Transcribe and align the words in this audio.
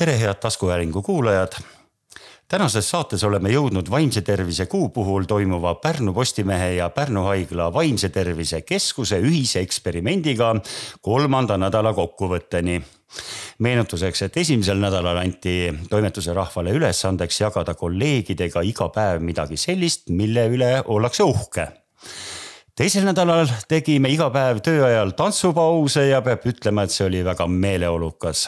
tere, 0.00 0.20
head 0.20 0.34
taskuhäälingu 0.34 1.02
kuulajad. 1.02 1.52
tänases 2.48 2.90
saates 2.90 3.24
oleme 3.24 3.50
jõudnud 3.52 3.90
vaimse 3.90 4.22
tervise 4.24 4.64
kuu 4.66 4.88
puhul 4.88 5.26
toimuva 5.28 5.74
Pärnu 5.74 6.14
Postimehe 6.14 6.70
ja 6.74 6.88
Pärnu 6.90 7.24
Haigla 7.24 7.72
Vaimse 7.72 8.08
Tervise 8.08 8.62
Keskuse 8.62 9.18
ühise 9.20 9.60
eksperimendiga 9.60 10.54
kolmanda 11.00 11.58
nädala 11.58 11.92
kokkuvõtteni 11.92 12.80
meenutuseks, 13.58 14.22
et 14.22 14.36
esimesel 14.36 14.80
nädalal 14.80 15.20
anti 15.20 15.68
toimetuse 15.90 16.32
rahvale 16.32 16.72
ülesandeks 16.72 17.40
jagada 17.40 17.74
kolleegidega 17.74 18.64
iga 18.64 18.88
päev 18.88 19.20
midagi 19.20 19.56
sellist, 19.56 20.08
mille 20.08 20.48
üle 20.48 20.72
ollakse 20.86 21.28
uhke 21.28 21.68
teisel 22.80 23.04
nädalal 23.04 23.44
tegime 23.68 24.08
iga 24.08 24.30
päev 24.32 24.62
töö 24.64 24.86
ajal 24.86 25.10
tantsupause 25.18 26.06
ja 26.08 26.22
peab 26.24 26.46
ütlema, 26.48 26.86
et 26.86 26.94
see 26.94 27.04
oli 27.04 27.20
väga 27.26 27.44
meeleolukas. 27.44 28.46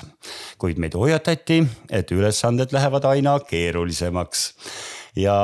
kuid 0.59 0.81
meid 0.81 0.97
hoiatati, 0.97 1.59
et 1.91 2.13
ülesanded 2.17 2.73
lähevad 2.73 3.05
aina 3.11 3.37
keerulisemaks 3.45 4.47
ja 5.21 5.37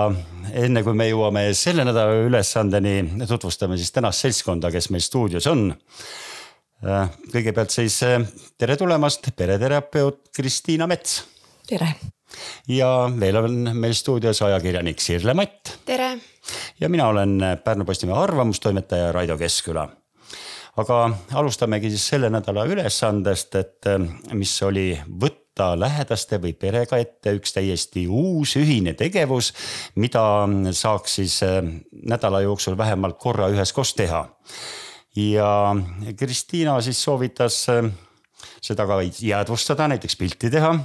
enne 0.56 0.82
kui 0.86 0.96
me 0.96 1.10
jõuame 1.10 1.44
selle 1.52 1.84
nädala 1.84 2.24
ülesandeni, 2.30 3.26
tutvustame 3.28 3.76
siis 3.76 3.92
tänast 3.92 4.24
seltskonda, 4.24 4.72
kes 4.72 4.88
meil 4.94 5.04
stuudios 5.04 5.46
on. 5.52 5.68
Kõigepealt 6.80 7.74
siis 7.74 8.00
tere 8.56 8.76
tulemast, 8.80 9.34
pereterapeut 9.36 10.30
Kristiina 10.32 10.88
Mets. 10.88 11.24
tere. 11.68 11.92
Ja 12.68 13.10
veel 13.20 13.36
on 13.36 13.60
meil 13.74 13.94
stuudios 13.96 14.42
ajakirjanik 14.42 15.00
Sirle 15.00 15.34
Matt. 15.34 15.78
tere 15.84 16.16
ja 16.80 16.88
mina 16.88 17.08
olen 17.08 17.40
Pärnu 17.64 17.84
Postimehe 17.84 18.18
arvamustoimetaja 18.18 19.12
Raido 19.12 19.38
Keskküla. 19.38 19.88
aga 20.76 21.10
alustamegi 21.34 21.90
siis 21.90 22.06
selle 22.08 22.30
nädala 22.30 22.64
ülesandest, 22.70 23.54
et 23.54 23.88
mis 24.32 24.52
oli 24.62 24.92
võtta 25.20 25.72
lähedaste 25.74 26.38
või 26.38 26.52
perega 26.54 27.00
ette 27.02 27.32
üks 27.34 27.56
täiesti 27.56 28.04
uus 28.06 28.54
ühine 28.56 28.94
tegevus, 28.94 29.52
mida 29.96 30.22
saaks 30.72 31.14
siis 31.18 31.40
nädala 31.90 32.44
jooksul 32.46 32.78
vähemalt 32.78 33.18
korra 33.18 33.48
üheskoos 33.50 33.94
teha. 33.94 34.28
ja 35.16 35.74
Kristiina 36.16 36.80
siis 36.80 37.02
soovitas 37.02 37.66
seda 38.62 38.86
ka 38.86 39.02
jäädvustada, 39.02 39.88
näiteks 39.88 40.16
pilti 40.16 40.50
teha 40.50 40.76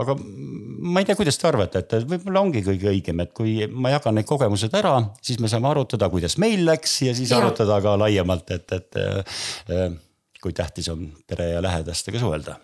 aga 0.00 0.14
ma 0.16 1.02
ei 1.02 1.06
tea, 1.08 1.16
kuidas 1.18 1.36
te 1.38 1.48
arvate, 1.48 1.82
et 1.82 2.06
võib-olla 2.08 2.42
ongi 2.46 2.62
kõige 2.64 2.88
õigem, 2.92 3.20
et 3.24 3.32
kui 3.36 3.58
ma 3.68 3.92
jagan 3.92 4.16
need 4.16 4.28
kogemused 4.28 4.72
ära, 4.78 4.94
siis 5.24 5.40
me 5.42 5.50
saame 5.52 5.68
arutada, 5.68 6.08
kuidas 6.12 6.38
meil 6.40 6.64
läks 6.68 7.02
ja 7.06 7.14
siis 7.16 7.32
ja. 7.34 7.42
arutada 7.42 7.78
ka 7.84 7.94
laiemalt, 8.00 8.54
et, 8.56 8.76
et 8.78 9.00
äh, 9.02 9.96
kui 10.42 10.56
tähtis 10.56 10.88
on 10.92 11.06
pere 11.28 11.52
ja 11.52 11.62
lähedastega 11.64 12.22
suhelda. 12.22 12.56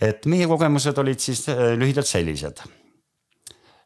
et 0.00 0.26
meie 0.30 0.48
kogemused 0.48 0.98
olid 0.98 1.20
siis 1.20 1.48
äh, 1.52 1.74
lühidalt 1.76 2.08
sellised. 2.08 2.62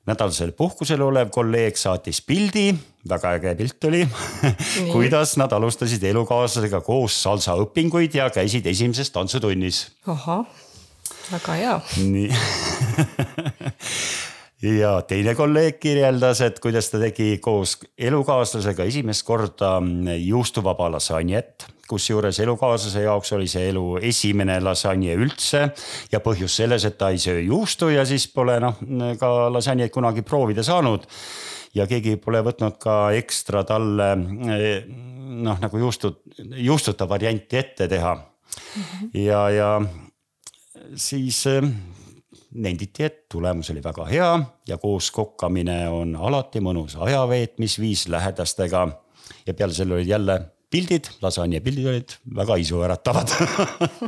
nädalasel 0.07 0.53
puhkusel 0.53 1.01
olev 1.03 1.31
kolleeg 1.35 1.77
saatis 1.81 2.21
pildi, 2.23 2.69
väga 3.09 3.33
äge 3.41 3.55
pilt 3.59 3.85
oli 3.89 4.05
kuidas 4.95 5.35
nad 5.41 5.53
alustasid 5.53 6.03
elukaaslasega 6.13 6.81
koos 6.81 7.17
salsa 7.23 7.57
õpinguid 7.59 8.15
ja 8.15 8.31
käisid 8.31 8.67
esimeses 8.71 9.11
tantsutunnis. 9.11 9.89
ahah 10.07 10.47
väga 11.33 11.59
hea. 11.61 11.81
nii 11.99 12.29
ja 14.81 14.95
teine 15.09 15.35
kolleeg 15.37 15.79
kirjeldas, 15.81 16.41
et 16.45 16.61
kuidas 16.63 16.89
ta 16.91 17.01
tegi 17.03 17.39
koos 17.43 17.79
elukaaslasega 17.99 18.87
esimest 18.89 19.27
korda 19.27 19.77
juustuvaba 20.17 20.91
lasanjet 20.95 21.67
kusjuures 21.89 22.39
elukaaslase 22.41 23.05
jaoks 23.05 23.33
oli 23.37 23.49
see 23.51 23.69
elu 23.69 23.99
esimene 24.11 24.57
lasanje 24.65 25.17
üldse 25.21 25.65
ja 26.13 26.21
põhjus 26.25 26.57
selles, 26.61 26.85
et 26.89 26.97
ta 26.99 27.11
ei 27.13 27.21
söö 27.21 27.43
juustu 27.45 27.91
ja 27.93 28.07
siis 28.09 28.27
pole 28.33 28.57
noh, 28.63 28.79
ka 29.21 29.33
lasanjeid 29.53 29.93
kunagi 29.95 30.25
proovida 30.25 30.65
saanud. 30.65 31.05
ja 31.75 31.87
keegi 31.91 32.17
pole 32.23 32.41
võtnud 32.47 32.79
ka 32.79 33.13
ekstra 33.19 33.65
talle 33.67 34.15
noh, 34.17 35.59
nagu 35.61 35.79
juustud, 35.79 36.21
juustuta 36.39 37.09
varianti 37.09 37.57
ette 37.59 37.89
teha. 37.89 38.15
-hmm. 38.15 39.11
ja, 39.19 39.51
ja 39.51 39.71
siis 40.97 41.45
äh, 41.51 41.67
nenditi, 42.55 43.05
et 43.05 43.25
tulemus 43.33 43.71
oli 43.73 43.83
väga 43.85 44.07
hea 44.09 44.31
ja 44.69 44.79
koos 44.79 45.11
kokkamine 45.15 45.85
on 45.93 46.17
alati 46.17 46.63
mõnus 46.65 46.97
ajaveetmisviis 47.01 48.09
lähedastega. 48.09 48.89
ja 49.47 49.55
peale 49.55 49.73
selle 49.73 49.95
olid 49.95 50.09
jälle 50.09 50.41
pildid, 50.71 51.09
lasanje 51.23 51.61
pildid 51.61 51.87
olid 51.87 52.15
väga 52.37 52.57
isuäratavad. 52.57 53.31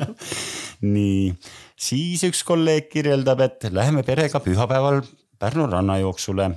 Nii, 0.95 1.35
siis 1.79 2.25
üks 2.27 2.43
kolleeg 2.45 2.91
kirjeldab, 2.91 3.41
et 3.41 3.69
läheme 3.71 4.03
perega 4.03 4.41
pühapäeval 4.41 5.03
Pärnu 5.39 5.67
rannajooksule 5.69 6.51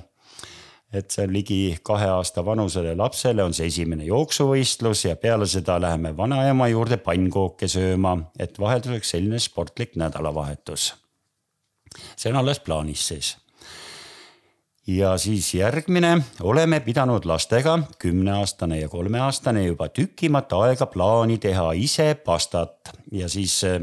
et 0.92 1.10
see 1.10 1.24
on 1.24 1.32
ligi 1.32 1.58
kahe 1.86 2.08
aasta 2.10 2.42
vanusele 2.44 2.96
lapsele 2.98 3.44
on 3.44 3.54
see 3.54 3.68
esimene 3.70 4.06
jooksuvõistlus 4.08 5.04
ja 5.06 5.16
peale 5.16 5.46
seda 5.46 5.78
läheme 5.82 6.16
vanaema 6.16 6.66
juurde 6.70 6.98
pannkooke 7.02 7.68
sööma, 7.70 8.16
et 8.38 8.58
vahelduseks 8.58 9.14
selline 9.14 9.38
sportlik 9.38 9.94
nädalavahetus. 9.96 10.94
see 12.16 12.32
on 12.32 12.36
alles 12.42 12.60
plaanis 12.60 13.06
siis. 13.08 13.36
ja 14.86 15.16
siis 15.18 15.54
järgmine, 15.54 16.22
oleme 16.42 16.80
pidanud 16.80 17.24
lastega, 17.24 17.78
kümneaastane 17.98 18.80
ja 18.80 18.88
kolmeaastane 18.88 19.64
juba 19.66 19.88
tükimat 19.88 20.52
aega 20.52 20.86
plaani 20.86 21.38
teha 21.38 21.72
ise 21.72 22.14
pastat 22.14 22.96
ja 23.12 23.28
siis 23.28 23.64
eh, 23.64 23.80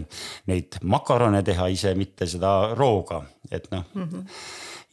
neid 0.47 0.81
makarone 0.83 1.43
teha 1.43 1.67
ise, 1.67 1.95
mitte 1.95 2.27
seda 2.27 2.75
rooga, 2.75 3.23
et 3.51 3.71
noh 3.71 3.85
mm 3.93 4.03
-hmm 4.03 4.25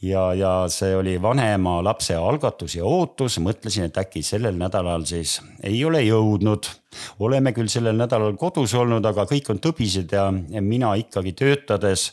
ja, 0.03 0.25
ja 0.35 0.53
see 0.73 0.95
oli 0.97 1.15
vanema 1.23 1.79
lapse 1.85 2.17
algatus 2.17 2.77
ja 2.77 2.85
ootus, 2.87 3.39
mõtlesin, 3.43 3.89
et 3.89 4.01
äkki 4.01 4.23
sellel 4.27 4.57
nädalal 4.59 5.05
siis 5.09 5.39
ei 5.63 5.85
ole 5.85 6.03
jõudnud. 6.05 6.71
oleme 7.19 7.53
küll 7.53 7.69
sellel 7.69 7.97
nädalal 7.97 8.37
kodus 8.37 8.75
olnud, 8.75 9.05
aga 9.07 9.27
kõik 9.27 9.51
on 9.51 9.59
tõbised 9.59 10.13
ja, 10.13 10.31
mina 10.61 10.95
ikkagi 10.95 11.33
töötades 11.33 12.13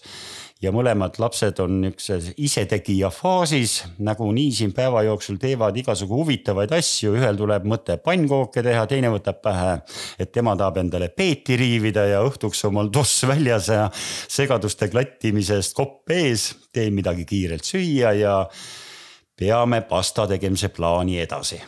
ja 0.62 0.72
mõlemad 0.74 1.18
lapsed 1.22 1.60
on 1.64 1.80
niisuguses 1.82 2.36
isetegija 2.42 3.10
faasis, 3.14 3.80
nagunii 4.06 4.52
siin 4.56 4.74
päeva 4.78 5.02
jooksul 5.08 5.40
teevad 5.42 5.78
igasugu 5.82 6.20
huvitavaid 6.22 6.74
asju, 6.78 7.16
ühel 7.18 7.40
tuleb 7.40 7.66
mõte 7.70 7.98
pannkooke 8.04 8.64
teha, 8.66 8.86
teine 8.90 9.10
võtab 9.14 9.42
pähe, 9.44 9.74
et 10.22 10.32
tema 10.32 10.54
tahab 10.60 10.82
endale 10.84 11.10
peeti 11.10 11.58
riivida 11.60 12.06
ja 12.12 12.22
õhtuks 12.26 12.62
on 12.70 12.78
mul 12.78 12.92
toss 12.94 13.26
väljas 13.30 13.72
ja 13.74 13.88
segaduste 13.96 14.92
klattimisest 14.94 15.76
kopp 15.78 16.14
ees, 16.14 16.52
teen 16.74 16.94
midagi 16.98 17.26
kiirelt 17.26 17.66
süüa 17.66 18.14
ja 18.18 18.36
peame 19.42 19.82
pasta 19.90 20.28
tegemise 20.30 20.70
plaani 20.70 21.18
edasi. 21.24 21.62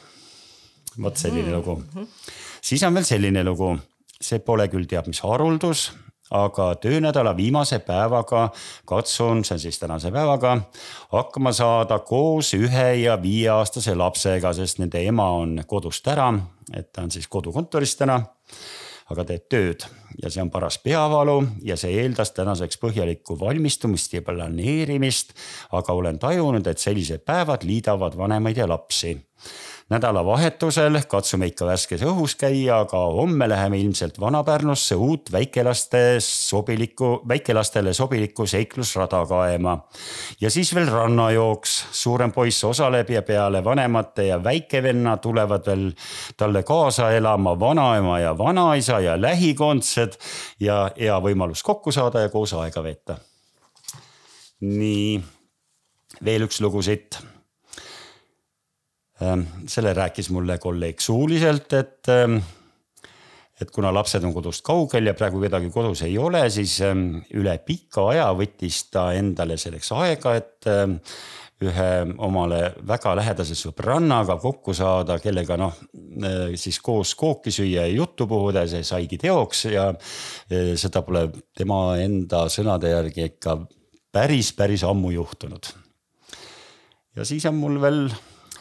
vot 1.02 1.18
selline 1.18 1.50
lugu. 1.56 1.81
siis 2.62 2.84
on 2.84 2.94
veel 2.94 3.06
selline 3.06 3.44
lugu, 3.44 3.74
see 4.22 4.40
pole 4.40 4.68
küll 4.70 4.86
teab 4.86 5.10
mis 5.10 5.24
haruldus 5.25 5.90
aga 6.32 6.76
töönädala 6.76 7.36
viimase 7.38 7.80
päevaga 7.80 8.50
katsun, 8.86 9.44
see 9.46 9.56
on 9.56 9.60
siis 9.60 9.80
tänase 9.80 10.12
päevaga, 10.12 10.58
hakkama 11.12 11.52
saada 11.52 12.00
koos 12.00 12.54
ühe 12.54 12.94
ja 13.04 13.18
viieaastase 13.22 13.96
lapsega, 13.96 14.54
sest 14.54 14.80
nende 14.80 15.04
ema 15.08 15.30
on 15.42 15.60
kodust 15.68 16.08
ära, 16.08 16.32
et 16.74 16.92
ta 16.94 17.04
on 17.04 17.12
siis 17.12 17.28
kodukontoris 17.28 17.96
täna 18.00 18.22
aga 19.12 19.26
teeb 19.28 19.48
tööd 19.52 19.86
ja 20.22 20.32
see 20.32 20.42
on 20.44 20.52
paras 20.54 20.78
peavalu 20.82 21.40
ja 21.66 21.76
see 21.80 21.98
eeldas 22.02 22.32
tänaseks 22.36 22.80
põhjalikku 22.82 23.36
valmistumist 23.40 24.16
ja 24.16 24.24
planeerimist. 24.26 25.34
aga 25.72 25.94
olen 25.94 26.20
tajunud, 26.20 26.68
et 26.68 26.80
sellised 26.80 27.26
päevad 27.26 27.66
liidavad 27.68 28.18
vanemaid 28.18 28.58
ja 28.58 28.68
lapsi 28.70 29.18
nädalavahetusel 29.94 30.98
katsume 31.09 31.48
ikka 31.52 31.68
värskes 31.68 32.02
õhus 32.08 32.34
käia, 32.40 32.80
aga 32.84 33.00
homme 33.13 33.45
läheme 33.50 33.78
ilmselt 33.81 34.18
Vana-Pärnusse 34.22 34.95
uut 34.98 35.31
väikelaste 35.31 36.01
sobilikku, 36.24 37.22
väikelastele 37.30 37.94
sobilikku 37.94 38.48
seiklusrada 38.50 39.24
kaema. 39.30 39.78
ja 40.42 40.50
siis 40.50 40.74
veel 40.75 40.90
rannajooks, 40.92 41.75
suurem 41.92 42.31
poiss 42.31 42.63
osaleb 42.63 43.10
ja 43.10 43.22
peale 43.22 43.63
vanemate 43.63 44.28
ja 44.28 44.40
väikevenna 44.44 45.18
tulevad 45.18 45.68
veel 45.68 45.92
talle 46.38 46.63
kaasa 46.63 47.12
elama 47.12 47.60
vanaema 47.60 48.19
ja 48.19 48.38
vanaisa 48.38 49.00
ja 49.00 49.22
lähikondsed 49.22 50.18
ja 50.60 50.92
hea 51.00 51.19
võimalus 51.22 51.63
kokku 51.63 51.92
saada 51.92 52.25
ja 52.25 52.30
koos 52.30 52.54
aega 52.54 52.84
veeta. 52.84 53.18
nii, 54.62 55.22
veel 56.24 56.48
üks 56.48 56.62
lugu 56.62 56.81
siit 56.81 57.19
selle 59.69 59.94
rääkis 59.94 60.30
mulle 60.33 60.57
kolleeg 60.60 61.01
suuliselt, 61.01 61.74
et 61.77 62.12
ehm, 62.12 62.39
et 63.62 63.69
kuna 63.71 63.92
lapsed 63.94 64.24
on 64.25 64.33
kodust 64.33 64.63
kaugel 64.65 65.06
ja 65.07 65.13
praegu 65.15 65.39
kedagi 65.39 65.69
kodus 65.71 66.01
ei 66.07 66.18
ole, 66.18 66.42
siis 66.51 66.80
ehm, 66.83 67.21
üle 67.38 67.54
pika 67.63 68.10
aja 68.10 68.25
võttis 68.36 68.88
ta 68.92 69.12
endale 69.15 69.57
selleks 69.62 69.94
aega, 69.95 70.36
et 70.42 70.71
ühe 71.63 71.89
omale 72.25 72.60
väga 72.88 73.13
lähedase 73.19 73.56
sõbrannaga 73.57 74.36
kokku 74.42 74.74
saada, 74.75 75.18
kellega 75.24 75.57
noh, 75.59 75.77
siis 76.59 76.80
koos 76.83 77.13
kooki 77.19 77.54
süüa 77.54 77.86
ja 77.86 77.94
juttu 77.94 78.27
puhuda, 78.30 78.66
see 78.69 78.83
saigi 78.88 79.19
teoks 79.21 79.66
ja 79.71 79.88
seda 80.50 81.04
pole 81.06 81.27
tema 81.56 81.98
enda 82.01 82.45
sõnade 82.51 82.92
järgi 82.92 83.27
ikka 83.30 83.57
päris, 84.13 84.51
päris 84.57 84.83
ammu 84.88 85.13
juhtunud. 85.16 85.71
ja 87.16 87.25
siis 87.25 87.45
on 87.45 87.59
mul 87.62 87.80
veel 87.81 88.06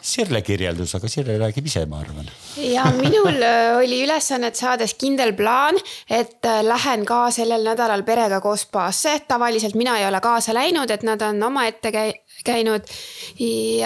Sirle 0.03 0.41
kirjeldus, 0.43 0.91
aga 0.97 1.07
Sirle 1.07 1.37
räägib 1.39 1.67
ise, 1.69 1.85
ma 1.87 2.01
arvan. 2.03 2.27
ja 2.59 2.83
minul 2.97 3.37
äh, 3.39 3.77
oli 3.77 4.01
ülesannet 4.03 4.57
saades 4.59 4.97
kindel 4.99 5.31
plaan, 5.37 5.79
et 6.11 6.43
äh, 6.43 6.59
lähen 6.67 7.05
ka 7.07 7.29
sellel 7.31 7.63
nädalal 7.63 8.03
perega 8.03 8.41
koos 8.43 8.65
spaasse. 8.67 9.15
tavaliselt 9.27 9.77
mina 9.79 9.95
ei 10.01 10.07
ole 10.07 10.19
kaasa 10.19 10.53
läinud, 10.53 10.91
et 10.91 11.05
nad 11.07 11.23
on 11.23 11.39
omaette 11.47 11.93
käi-, 11.95 12.17
käinud. 12.43 12.91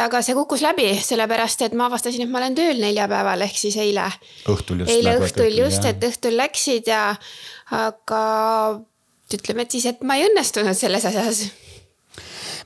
aga 0.07 0.23
see 0.25 0.33
kukkus 0.39 0.65
läbi, 0.65 0.89
sellepärast 1.05 1.61
et 1.67 1.77
ma 1.77 1.85
avastasin, 1.91 2.25
et 2.25 2.33
ma 2.33 2.41
olen 2.41 2.57
tööl 2.57 2.81
neljapäeval 2.81 3.45
ehk 3.45 3.61
siis 3.61 3.77
eile. 3.77 4.09
õhtul 4.49 4.81
just. 4.81 4.95
eile 4.95 5.13
nagu 5.13 5.29
õhtul 5.29 5.61
just, 5.61 5.85
et 5.85 6.09
õhtul 6.09 6.37
läksid 6.41 6.89
ja, 6.89 7.11
aga 7.77 8.25
ütleme, 9.37 9.69
et 9.69 9.77
siis, 9.77 9.85
et 9.85 10.01
ma 10.01 10.17
ei 10.17 10.25
õnnestunud 10.31 10.73
selles 10.73 11.05
asjas 11.05 11.45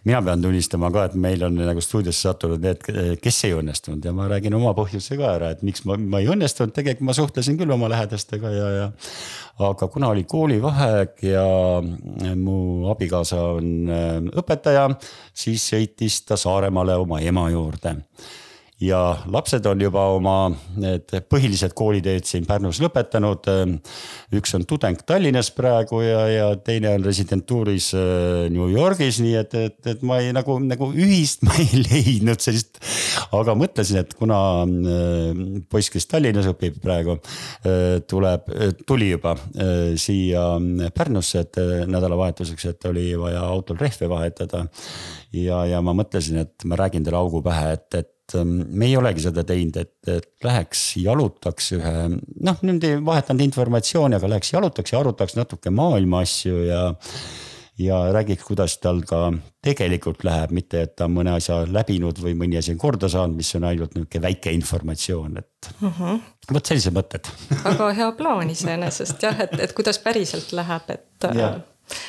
mina 0.08 0.22
pean 0.26 0.42
tunnistama 0.42 0.90
ka, 0.94 1.06
et 1.10 1.16
meil 1.20 1.44
on 1.46 1.58
nagu 1.62 1.82
stuudiosse 1.84 2.26
sattunud 2.26 2.64
need, 2.64 2.84
kes 3.22 3.40
ei 3.48 3.56
õnnestunud 3.58 4.06
ja 4.06 4.14
ma 4.16 4.28
räägin 4.32 4.56
oma 4.58 4.74
põhjuse 4.78 5.18
ka 5.20 5.36
ära, 5.36 5.52
et 5.54 5.62
miks 5.66 5.86
ma, 5.86 5.98
ma 6.00 6.22
ei 6.24 6.30
õnnestunud, 6.32 6.74
tegelikult 6.76 7.08
ma 7.12 7.16
suhtlesin 7.18 7.60
küll 7.60 7.74
oma 7.76 7.90
lähedastega 7.92 8.54
ja, 8.56 8.70
ja. 8.78 8.90
aga 9.70 9.90
kuna 9.94 10.12
oli 10.16 10.26
koolivaheaeg 10.30 11.26
ja 11.28 11.46
mu 12.36 12.60
abikaasa 12.94 13.42
on 13.58 13.74
äh, 13.94 14.14
õpetaja, 14.42 14.88
siis 15.34 15.70
sõitis 15.74 16.24
ta 16.26 16.40
Saaremaale 16.40 16.98
oma 17.02 17.22
ema 17.22 17.50
juurde 17.54 18.00
ja 18.82 19.00
lapsed 19.30 19.66
on 19.70 19.82
juba 19.82 20.04
oma 20.16 20.36
need 20.82 21.12
põhilised 21.30 21.74
kooliteed 21.78 22.26
siin 22.26 22.48
Pärnus 22.50 22.80
lõpetanud. 22.82 23.46
üks 24.38 24.56
on 24.58 24.66
tudeng 24.66 25.02
Tallinnas 25.06 25.52
praegu 25.54 26.02
ja, 26.02 26.22
ja 26.32 26.48
teine 26.58 26.96
on 26.96 27.06
residentuuris 27.06 27.92
äh, 27.98 28.48
New 28.54 28.72
Yorgis, 28.74 29.20
nii 29.22 29.36
et, 29.38 29.54
et, 29.56 29.78
et 29.94 30.02
ma 30.08 30.18
ei 30.24 30.32
nagu, 30.34 30.58
nagu 30.66 30.90
ühist 30.92 31.44
ma 31.48 31.58
ei 31.62 31.84
leidnud 31.84 32.42
sellist. 32.42 32.82
aga 33.38 33.56
mõtlesin, 33.58 34.02
et 34.02 34.16
kuna 34.18 34.40
äh, 34.66 35.44
poiss, 35.70 35.94
kes 35.94 36.10
Tallinnas 36.10 36.50
õpib 36.50 36.80
praegu, 36.82 37.20
äh, 37.66 38.00
tuleb, 38.10 38.50
tuli 38.88 39.12
juba 39.12 39.36
siia 40.00 40.42
Pärnusse, 40.96 41.44
et 41.46 41.58
nädalavahetuseks, 41.90 42.66
et 42.72 42.86
oli 42.90 43.12
vaja 43.20 43.44
autol 43.46 43.78
rehve 43.80 44.10
vahetada. 44.10 44.66
ja, 45.36 45.62
ja 45.70 45.82
ma 45.86 45.94
mõtlesin, 45.96 46.42
et 46.46 46.66
ma 46.66 46.80
räägin 46.80 47.06
talle 47.06 47.22
augu 47.22 47.44
pähe, 47.46 47.76
et, 47.78 47.88
et 48.00 48.12
et 48.32 48.40
ähm, 48.40 48.58
me 48.70 48.88
ei 48.88 48.98
olegi 48.98 49.26
seda 49.26 49.44
teinud, 49.48 49.78
et, 49.82 49.94
et 50.10 50.46
läheks 50.46 50.82
jalutaks 51.02 51.72
ühe 51.78 51.94
noh, 52.10 52.64
niimoodi 52.64 52.96
vahetanud 53.06 53.46
informatsiooni, 53.46 54.18
aga 54.18 54.34
läheks 54.36 54.54
jalutaks 54.54 54.94
ja 54.94 55.00
arutaks 55.02 55.38
natuke 55.40 55.74
maailma 55.74 56.24
asju 56.26 56.66
ja. 56.68 56.84
ja 57.82 58.02
räägiks, 58.14 58.44
kuidas 58.48 58.78
tal 58.84 59.02
ka 59.08 59.32
tegelikult 59.64 60.24
läheb, 60.28 60.54
mitte 60.56 60.84
et 60.86 60.96
ta 60.96 61.08
on 61.10 61.16
mõne 61.16 61.34
asja 61.38 61.62
läbinud 61.68 62.20
või 62.22 62.36
mõni 62.38 62.60
asi 62.60 62.76
on 62.76 62.82
korda 62.82 63.10
saanud, 63.12 63.40
mis 63.40 63.52
on 63.58 63.68
ainult 63.70 63.96
nihuke 63.98 64.22
väike 64.22 64.54
informatsioon, 64.58 65.42
et. 65.42 65.74
Mhm. 65.80 65.92
-huh. 65.98 66.54
vot 66.54 66.72
sellised 66.72 66.96
mõtted 66.96 67.28
väga 67.64 67.92
hea 67.98 68.12
plaan 68.18 68.50
iseenesest 68.50 69.24
jah, 69.24 69.44
et, 69.48 69.60
et 69.60 69.76
kuidas 69.78 70.00
päriselt 70.00 70.54
läheb, 70.58 70.96
et 70.96 71.30
ja 71.36 71.54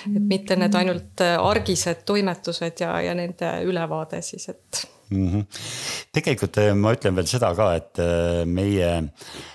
et 0.06 0.22
mitte 0.22 0.56
need 0.56 0.74
ainult 0.78 1.22
argised 1.26 2.04
toimetused 2.06 2.80
ja, 2.84 3.00
ja 3.02 3.14
nende 3.18 3.48
ülevaade 3.66 4.22
siis, 4.22 4.48
et 4.52 4.84
mm. 5.12 5.28
-hmm. 5.28 5.60
tegelikult 6.16 6.58
äh, 6.58 6.72
ma 6.74 6.94
ütlen 6.96 7.16
veel 7.16 7.28
seda 7.30 7.52
ka, 7.58 7.68
et 7.78 8.00
äh, 8.02 8.42
meie, 8.48 8.90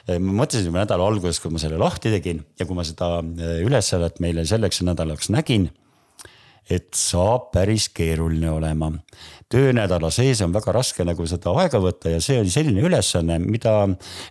äh, 0.08 0.20
ma 0.20 0.44
mõtlesin 0.44 0.70
juba 0.70 0.84
nädala 0.84 1.08
alguses, 1.08 1.42
kui 1.42 1.52
ma 1.54 1.62
selle 1.62 1.80
lahti 1.82 2.14
tegin 2.14 2.44
ja 2.60 2.66
kui 2.66 2.78
ma 2.78 2.86
seda 2.88 3.18
ülesannet 3.66 4.22
meile 4.24 4.46
selleks 4.46 4.82
nädalaks 4.86 5.32
nägin 5.34 5.70
et 6.70 6.90
saab 6.98 7.52
päris 7.54 7.90
keeruline 7.96 8.50
olema. 8.52 8.92
töönädala 9.48 10.10
sees 10.12 10.42
on 10.44 10.52
väga 10.52 10.74
raske 10.76 11.06
nagu 11.08 11.24
seda 11.28 11.54
aega 11.62 11.80
võtta 11.80 12.12
ja 12.12 12.20
see 12.24 12.36
oli 12.42 12.52
selline 12.52 12.82
ülesanne, 12.84 13.38
mida, 13.40 13.86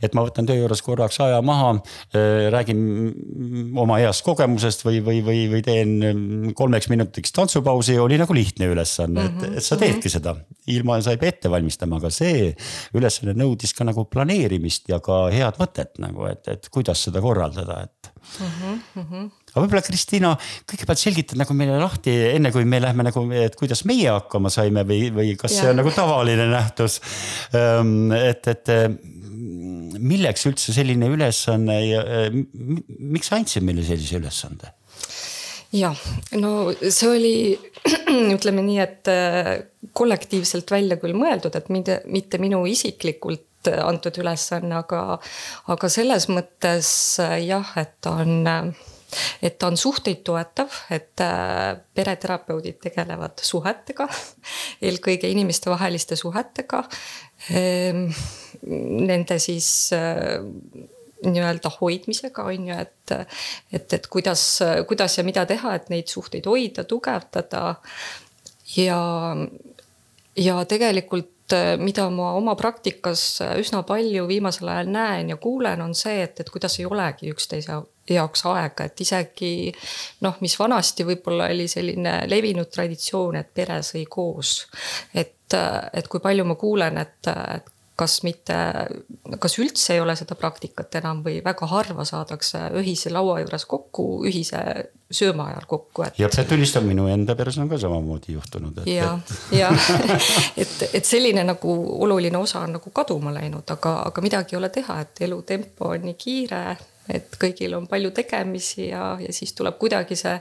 et 0.05 0.13
ma 0.13 0.27
võtan 0.27 0.45
töö 0.49 0.59
juures 0.59 0.83
korraks 0.85 1.17
aja 1.25 1.39
maha, 1.41 1.71
räägin 2.53 2.83
oma 3.81 3.97
heast 4.03 4.25
kogemusest 4.27 4.85
või, 4.85 5.01
või, 5.07 5.23
või, 5.25 5.47
või 5.55 5.63
teen 5.65 6.53
kolmeks 6.59 6.91
minutiks 6.93 7.33
tantsupausi, 7.33 7.97
oli 8.03 8.21
nagu 8.21 8.37
lihtne 8.37 8.69
ülesanne, 8.75 9.25
et, 9.31 9.41
mhm, 9.41 9.57
et 9.57 9.65
sa 9.65 9.81
teedki 9.81 10.11
mhm. 10.11 10.17
seda. 10.19 10.37
ilma 10.77 11.01
sa 11.01 11.17
ei 11.17 11.23
pea 11.23 11.33
ette 11.33 11.51
valmistama, 11.51 11.97
aga 11.97 12.13
see 12.13 12.51
ülesanne 12.99 13.33
nõudis 13.41 13.73
ka 13.77 13.89
nagu 13.89 14.05
planeerimist 14.13 14.93
ja 14.93 15.01
ka 15.01 15.27
head 15.33 15.57
mõtet 15.63 15.97
nagu, 16.03 16.29
et, 16.29 16.45
et 16.53 16.69
kuidas 16.73 17.09
seda 17.09 17.25
korraldada, 17.25 17.87
et 17.89 18.13
mm. 18.41 18.81
-hmm. 19.01 19.31
Aga 19.57 19.65
võib-olla 19.65 19.85
Kristiina, 19.87 20.35
kõigepealt 20.69 21.01
selgitad 21.01 21.41
nagu 21.41 21.57
meile 21.57 21.81
lahti, 21.81 22.13
enne 22.37 22.53
kui 22.53 22.69
me 22.69 22.81
lähme 22.85 23.07
nagu, 23.09 23.25
et 23.33 23.57
kuidas 23.57 23.87
meie 23.89 24.11
hakkama 24.13 24.53
saime 24.53 24.85
või, 24.89 25.09
või 25.17 25.33
kas 25.41 25.57
ja. 25.57 25.65
see 25.65 25.73
on 25.73 25.81
nagu 25.81 25.93
tavaline 25.97 26.49
nähtus. 26.53 27.01
Et, 27.57 28.51
et 28.53 28.73
milleks 29.97 30.45
üldse 30.51 30.77
selline 30.77 31.09
ülesanne 31.13 31.79
ja 31.87 32.03
miks 32.31 33.33
sa 33.33 33.41
andsid 33.41 33.65
meile 33.65 33.85
sellise 33.87 34.21
ülesande? 34.21 34.77
jah, 35.77 35.97
no 36.39 36.71
see 36.81 37.09
oli, 37.11 37.37
ütleme 38.37 38.65
nii, 38.65 38.79
et 38.81 39.11
äh, 39.11 39.53
kollektiivselt 39.97 40.71
välja 40.73 40.99
küll 41.01 41.17
mõeldud, 41.19 41.57
et 41.59 41.71
mitte, 41.75 42.01
mitte 42.13 42.41
minu 42.43 42.63
isiklikult 42.71 43.71
antud 43.83 44.21
ülesanne, 44.23 44.79
aga, 44.79 45.19
aga 45.75 45.91
selles 45.91 46.29
mõttes 46.31 46.89
äh, 47.23 47.41
jah, 47.49 47.73
et 47.83 48.11
on 48.11 48.47
et 49.43 49.59
ta 49.59 49.71
on 49.71 49.77
suhteid 49.77 50.23
toetav, 50.27 50.73
et 50.91 51.23
äh, 51.25 51.77
pereterapeudid 51.95 52.81
tegelevad 52.83 53.43
suhetega, 53.43 54.09
eelkõige 54.87 55.31
inimestevaheliste 55.33 56.19
suhetega. 56.19 56.83
Ehm, 57.55 58.09
nende 58.67 59.39
siis 59.43 59.69
äh, 59.97 60.41
nii-öelda 61.27 61.73
hoidmisega 61.81 62.45
on 62.51 62.69
ju, 62.71 62.81
et, 62.87 63.15
et, 63.73 63.93
et 63.99 64.11
kuidas, 64.13 64.43
kuidas 64.89 65.17
ja 65.19 65.25
mida 65.25 65.47
teha, 65.49 65.75
et 65.79 65.89
neid 65.93 66.13
suhteid 66.13 66.47
hoida, 66.47 66.85
tugevdada. 66.85 67.63
ja, 68.77 69.01
ja 70.37 70.59
tegelikult 70.69 71.33
Äh, 71.53 71.77
mida 71.79 72.09
ma 72.11 72.33
oma 72.35 72.57
praktikas 72.59 73.21
üsna 73.61 73.85
palju 73.87 74.25
viimasel 74.27 74.67
ajal 74.73 74.89
näen 74.91 75.29
ja 75.31 75.37
kuulen, 75.39 75.83
on 75.85 75.93
see, 75.95 76.19
et, 76.25 76.41
et 76.43 76.49
kuidas 76.51 76.75
ei 76.81 76.89
olegi 76.91 77.31
üksteise 77.31 77.77
jaoks 78.11 78.45
aega, 78.47 78.87
et 78.87 79.01
isegi 79.01 79.53
noh, 80.25 80.37
mis 80.41 80.59
vanasti 80.59 81.07
võib-olla 81.07 81.51
oli 81.53 81.69
selline 81.69 82.19
levinud 82.31 82.71
traditsioon, 82.73 83.41
et 83.41 83.55
pere 83.55 83.81
sõi 83.87 84.05
koos. 84.11 84.67
et, 85.15 85.55
et 85.93 86.09
kui 86.09 86.21
palju 86.21 86.45
ma 86.45 86.55
kuulen, 86.61 86.99
et, 87.03 87.33
et 87.57 87.73
kas 87.97 88.21
mitte, 88.27 88.57
kas 89.41 89.57
üldse 89.59 89.95
ei 89.95 90.01
ole 90.05 90.15
seda 90.19 90.37
praktikat 90.37 90.99
enam 91.01 91.23
või 91.25 91.39
väga 91.45 91.69
harva 91.71 92.05
saadakse 92.05 92.61
ühise 92.77 93.11
laua 93.13 93.39
juures 93.41 93.65
kokku, 93.69 94.05
ühise 94.29 94.61
sööma 95.11 95.49
ajal 95.53 95.65
kokku, 95.71 96.05
et. 96.05 96.19
ja 96.21 96.29
tunnistama, 96.29 96.91
minu 96.91 97.07
enda 97.09 97.37
peres 97.39 97.57
on 97.63 97.71
ka 97.71 97.79
samamoodi 97.81 98.37
juhtunud. 98.37 98.83
ja, 98.91 99.15
ja 99.55 99.71
et, 100.63 100.77
et 100.93 101.09
selline 101.09 101.47
nagu 101.49 101.77
oluline 102.05 102.39
osa 102.39 102.67
on 102.67 102.77
nagu 102.77 102.93
kaduma 102.93 103.33
läinud, 103.35 103.65
aga, 103.73 103.97
aga 104.11 104.25
midagi 104.25 104.57
ei 104.57 104.61
ole 104.61 104.71
teha, 104.75 105.01
et 105.07 105.25
elutempo 105.29 105.89
on 105.95 106.05
nii 106.11 106.19
kiire, 106.21 106.63
et 107.13 107.37
kõigil 107.41 107.77
on 107.79 107.87
palju 107.91 108.11
tegemisi 108.17 108.89
ja, 108.89 109.15
ja 109.21 109.33
siis 109.33 109.55
tuleb 109.57 109.79
kuidagi 109.79 110.19
see 110.19 110.35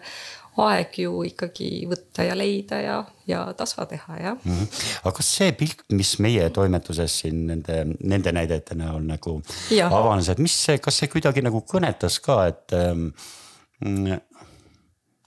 aeg 0.63 0.99
ju 1.01 1.23
ikkagi 1.27 1.69
võtta 1.89 2.23
ja 2.23 2.35
leida 2.37 2.77
ja, 2.79 2.99
ja 3.27 3.41
tasa 3.57 3.85
teha, 3.89 4.19
jah 4.21 4.37
mm. 4.37 4.51
-hmm. 4.51 4.83
aga 5.03 5.15
kas 5.17 5.31
see 5.37 5.51
pilt, 5.51 5.83
mis 5.91 6.13
meie 6.23 6.49
toimetuses 6.49 7.19
siin 7.23 7.41
nende, 7.49 7.81
nende 7.99 8.31
näidete 8.31 8.77
näol 8.79 9.03
nagu 9.03 9.41
avanes, 9.89 10.29
et 10.31 10.39
mis 10.39 10.55
see, 10.67 10.77
kas 10.79 11.01
see 11.01 11.11
kuidagi 11.11 11.43
nagu 11.43 11.63
kõnetas 11.73 12.21
ka, 12.23 12.45
et 12.47 12.77
ähm, 12.77 13.09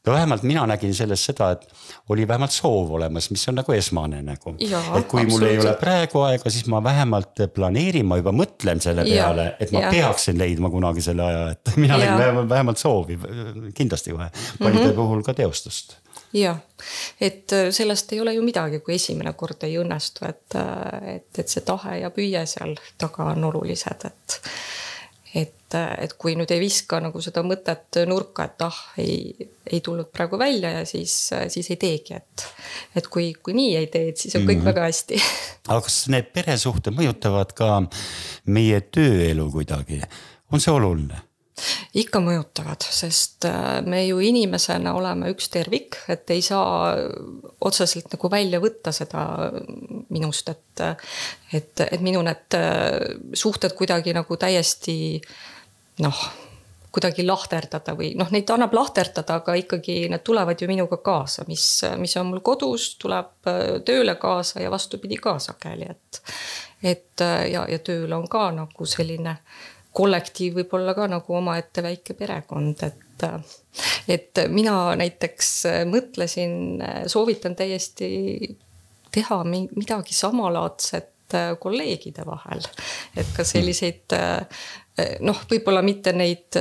no 0.08 0.14
vähemalt 0.16 0.42
mina 0.48 0.64
nägin 0.66 0.94
selles 0.96 1.24
seda, 1.28 1.50
et 1.54 1.68
oli 2.08 2.26
vähemalt 2.28 2.54
soov 2.54 2.90
olemas, 2.98 3.30
mis 3.30 3.44
on 3.50 3.58
nagu 3.60 3.72
esmane 3.76 4.22
nagu. 4.24 4.54
et 4.58 5.06
kui 5.10 5.26
mul 5.28 5.46
ei 5.48 5.60
ole 5.60 5.74
praegu 5.80 6.24
aega, 6.28 6.50
siis 6.50 6.66
ma 6.72 6.82
vähemalt 6.84 7.44
planeerin, 7.54 8.06
ma 8.08 8.18
juba 8.20 8.32
mõtlen 8.32 8.82
selle 8.84 9.04
peale, 9.08 9.50
et 9.60 9.72
ma 9.74 9.86
ja. 9.86 9.92
peaksin 9.92 10.38
leidma 10.40 10.72
kunagi 10.72 11.04
selle 11.04 11.24
aja, 11.28 11.46
et 11.54 11.72
mina 11.82 12.00
nägin 12.00 12.48
vähemalt 12.48 12.80
soovi, 12.80 13.18
kindlasti 13.74 14.16
kohe, 14.16 14.30
paljude 14.58 14.84
mm 14.84 14.90
-hmm. 14.90 15.00
puhul 15.02 15.22
ka 15.22 15.34
teostust 15.34 15.98
jah, 16.32 16.58
et 17.20 17.52
äh, 17.52 17.70
sellest 17.70 18.12
ei 18.12 18.20
ole 18.20 18.34
ju 18.34 18.42
midagi, 18.42 18.80
kui 18.80 18.94
esimene 18.94 19.32
kord 19.32 19.62
ei 19.64 19.78
õnnestu, 19.80 20.26
et, 20.28 20.54
äh, 20.54 21.14
et, 21.14 21.38
et 21.38 21.48
see 21.48 21.64
tahe 21.64 21.98
ja 22.02 22.10
püüe 22.10 22.44
seal 22.46 22.74
taga 22.98 23.30
on 23.32 23.44
olulised, 23.48 24.04
et 24.04 24.40
et, 25.38 25.76
et 25.76 26.14
kui 26.18 26.34
nüüd 26.38 26.50
ei 26.54 26.60
viska 26.62 27.00
nagu 27.02 27.20
seda 27.24 27.42
mõtet 27.46 28.00
nurka, 28.08 28.48
et 28.48 28.64
ah, 28.66 28.80
ei, 29.02 29.48
ei 29.68 29.80
tulnud 29.84 30.10
praegu 30.14 30.40
välja 30.40 30.72
ja 30.78 30.86
siis, 30.88 31.14
siis 31.52 31.70
ei 31.74 31.78
teegi, 31.80 32.18
et. 32.18 32.46
et 32.98 33.08
kui, 33.12 33.30
kui 33.42 33.56
nii 33.58 33.76
ei 33.78 33.90
tee, 33.92 34.10
et 34.12 34.24
siis 34.24 34.36
on 34.38 34.42
kõik 34.42 34.58
mm 34.58 34.60
-hmm. 34.60 34.72
väga 34.72 34.88
hästi. 34.88 35.22
aga 35.70 35.80
kas 35.86 36.00
need 36.12 36.32
peresuhted 36.34 36.98
mõjutavad 36.98 37.54
ka 37.54 37.82
meie 38.46 38.80
tööelu 38.80 39.50
kuidagi, 39.52 40.02
on 40.52 40.60
see 40.60 40.74
oluline? 40.74 41.27
Ikka 41.98 42.20
mõjutavad, 42.22 42.84
sest 42.84 43.46
äh, 43.48 43.80
me 43.86 44.04
ju 44.06 44.20
inimesena 44.24 44.94
oleme 44.96 45.32
üks 45.32 45.50
tervik, 45.52 46.00
et 46.08 46.30
ei 46.34 46.42
saa 46.44 46.94
otseselt 47.64 48.10
nagu 48.14 48.30
välja 48.32 48.60
võtta 48.62 48.92
seda 48.94 49.24
minust, 50.14 50.48
et. 50.48 50.64
et, 51.52 51.80
et 51.80 52.00
minu 52.04 52.22
need 52.22 52.58
äh, 52.58 53.16
suhted 53.34 53.74
kuidagi 53.78 54.14
nagu 54.16 54.36
täiesti 54.38 55.18
noh, 56.04 56.20
kuidagi 56.94 57.24
lahterdada 57.26 57.94
või 57.98 58.12
noh, 58.18 58.30
neid 58.32 58.48
annab 58.50 58.74
lahterdada, 58.76 59.40
aga 59.42 59.56
ikkagi 59.60 60.00
need 60.12 60.24
tulevad 60.26 60.60
ju 60.60 60.68
minuga 60.70 61.00
kaasa, 61.04 61.44
mis, 61.48 61.64
mis 62.00 62.16
on 62.20 62.30
mul 62.32 62.44
kodus, 62.46 62.94
tuleb 63.00 63.50
äh, 63.50 63.80
tööle 63.86 64.16
kaasa 64.20 64.62
ja 64.64 64.70
vastupidi 64.72 65.20
ka 65.22 65.38
sageli, 65.42 65.90
et. 65.90 66.22
et 66.82 67.26
ja, 67.50 67.64
ja 67.66 67.78
tööl 67.82 68.12
on 68.14 68.28
ka 68.30 68.50
nagu 68.54 68.86
selline 68.86 69.34
kollektiiv 69.98 70.60
võib 70.60 70.78
olla 70.78 70.94
ka 70.96 71.08
nagu 71.10 71.36
omaette 71.40 71.84
väike 71.84 72.16
perekond, 72.18 72.86
et 72.86 73.04
et 74.08 74.38
mina 74.54 74.94
näiteks 74.94 75.48
mõtlesin, 75.90 76.52
soovitan 77.10 77.56
täiesti 77.58 78.06
teha 79.10 79.40
midagi 79.50 80.14
samalaadset 80.14 81.34
kolleegide 81.58 82.22
vahel. 82.26 82.62
et 83.16 83.32
ka 83.36 83.44
selliseid 83.44 84.14
noh, 85.26 85.42
võib-olla 85.50 85.82
mitte 85.82 86.14
neid 86.14 86.60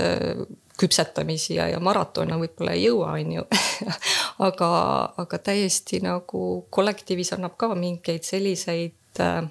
küpsetamisi 0.78 1.58
ja, 1.58 1.68
ja 1.72 1.80
maratone 1.84 2.38
võib-olla 2.40 2.74
ei 2.78 2.86
jõua, 2.86 3.14
on 3.18 3.32
ju 3.38 3.46
aga, 4.48 4.70
aga 5.24 5.40
täiesti 5.50 6.02
nagu 6.06 6.44
kollektiivis 6.74 7.34
annab 7.38 7.58
ka 7.60 7.72
mingeid 7.78 8.28
selliseid 8.28 9.24
äh, 9.24 9.42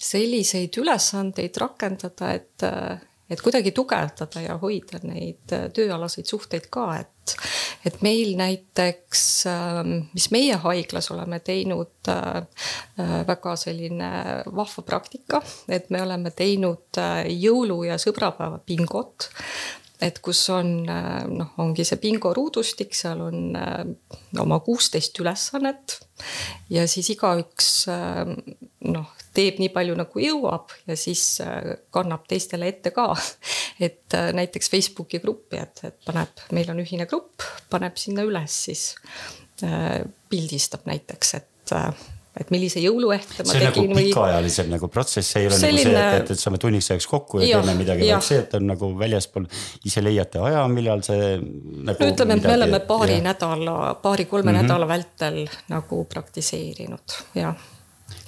selliseid 0.00 0.76
ülesandeid 0.80 1.56
rakendada, 1.60 2.32
et, 2.32 2.64
et 3.30 3.42
kuidagi 3.44 3.72
tugevdada 3.76 4.42
ja 4.42 4.56
hoida 4.62 5.02
neid 5.04 5.52
tööalaseid 5.76 6.28
suhteid 6.30 6.70
ka, 6.72 6.86
et, 7.02 7.34
et 7.86 8.00
meil 8.04 8.32
näiteks, 8.40 9.24
mis 10.14 10.30
meie 10.32 10.56
haiglas 10.64 11.10
oleme 11.12 11.42
teinud 11.44 12.12
väga 13.28 13.56
selline 13.60 14.10
vahva 14.48 14.86
praktika, 14.88 15.42
et 15.68 15.92
me 15.92 16.02
oleme 16.06 16.32
teinud 16.32 17.02
jõulu- 17.36 17.84
ja 17.90 18.00
sõbrapäeva 18.00 18.62
bingot 18.66 19.28
et 20.00 20.18
kus 20.24 20.42
on 20.54 20.70
noh, 20.86 21.54
ongi 21.60 21.84
see 21.84 22.00
bingo 22.00 22.32
ruudustik, 22.36 22.94
seal 22.96 23.20
on 23.26 23.56
oma 24.40 24.60
kuusteist 24.64 25.18
ülesannet 25.20 25.98
ja 26.72 26.86
siis 26.88 27.12
igaüks 27.12 27.70
noh, 27.86 29.10
teeb 29.36 29.60
nii 29.62 29.70
palju 29.74 29.96
nagu 29.98 30.22
jõuab 30.22 30.72
ja 30.88 30.96
siis 30.98 31.22
äh, 31.44 31.74
kannab 31.94 32.26
teistele 32.30 32.70
ette 32.70 32.92
ka. 32.94 33.10
et 33.86 34.16
äh, 34.16 34.30
näiteks 34.36 34.70
Facebooki 34.72 35.20
gruppi, 35.22 35.60
et, 35.60 35.84
et 35.86 35.98
paneb, 36.06 36.46
meil 36.56 36.72
on 36.72 36.82
ühine 36.82 37.06
grupp, 37.10 37.44
paneb 37.70 37.98
sinna 38.00 38.24
üles 38.26 38.56
siis 38.66 38.86
äh,, 39.66 40.02
pildistab 40.30 40.88
näiteks, 40.90 41.34
et 41.40 41.76
äh, 41.76 41.92
et 42.38 42.52
millise 42.54 42.78
jõuluehte 42.82 43.42
ma 43.42 43.56
tegin 43.56 43.88
nagu 43.90 43.96
või. 43.96 44.04
pikaajalisem 44.10 44.68
nagu 44.70 44.90
protsess, 44.92 45.32
see 45.32 45.42
ei 45.42 45.48
ole 45.50 45.58
Selline... 45.58 45.90
nagu 45.90 45.96
see, 45.98 46.20
et, 46.20 46.30
et 46.36 46.44
saame 46.44 46.60
tunniks 46.62 46.90
ajaks 46.92 47.08
kokku 47.10 47.40
ja, 47.42 47.48
ja 47.48 47.58
teeme 47.58 47.74
midagi, 47.80 48.06
vaid 48.06 48.26
see, 48.26 48.38
et 48.44 48.54
on 48.58 48.68
nagu 48.70 48.92
väljaspool, 49.00 49.48
ise 49.90 50.04
leiate 50.04 50.42
aja, 50.46 50.62
millal 50.70 51.02
see 51.06 51.34
nagu. 51.40 51.96
no 51.98 52.12
ütleme, 52.12 52.38
et 52.38 52.46
me 52.46 52.54
oleme 52.60 52.80
paari 52.86 53.18
ja. 53.18 53.26
nädala, 53.32 53.76
paari-kolme 54.04 54.52
mm 54.52 54.56
-hmm. 54.56 54.70
nädala 54.70 54.88
vältel 54.88 55.42
nagu 55.74 56.04
praktiseerinud, 56.14 57.20
jah 57.34 57.68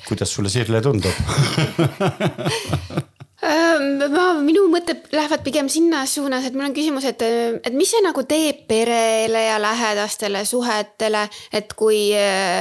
kuidas 0.09 0.35
sulle, 0.35 0.51
Sirle, 0.51 0.81
tundub 0.83 1.15
ma, 3.43 4.25
minu 4.43 4.65
mõtted 4.71 5.09
lähevad 5.15 5.43
pigem 5.43 5.69
sinna 5.73 6.05
suunas, 6.07 6.45
et 6.47 6.55
mul 6.55 6.69
on 6.69 6.75
küsimus, 6.77 7.07
et, 7.09 7.23
et 7.67 7.75
mis 7.75 7.91
see 7.91 8.03
nagu 8.05 8.23
teeb 8.29 8.63
perele 8.71 9.45
ja 9.49 9.59
lähedastele 9.63 10.45
suhetele, 10.47 11.25
et 11.53 11.75
kui 11.79 12.05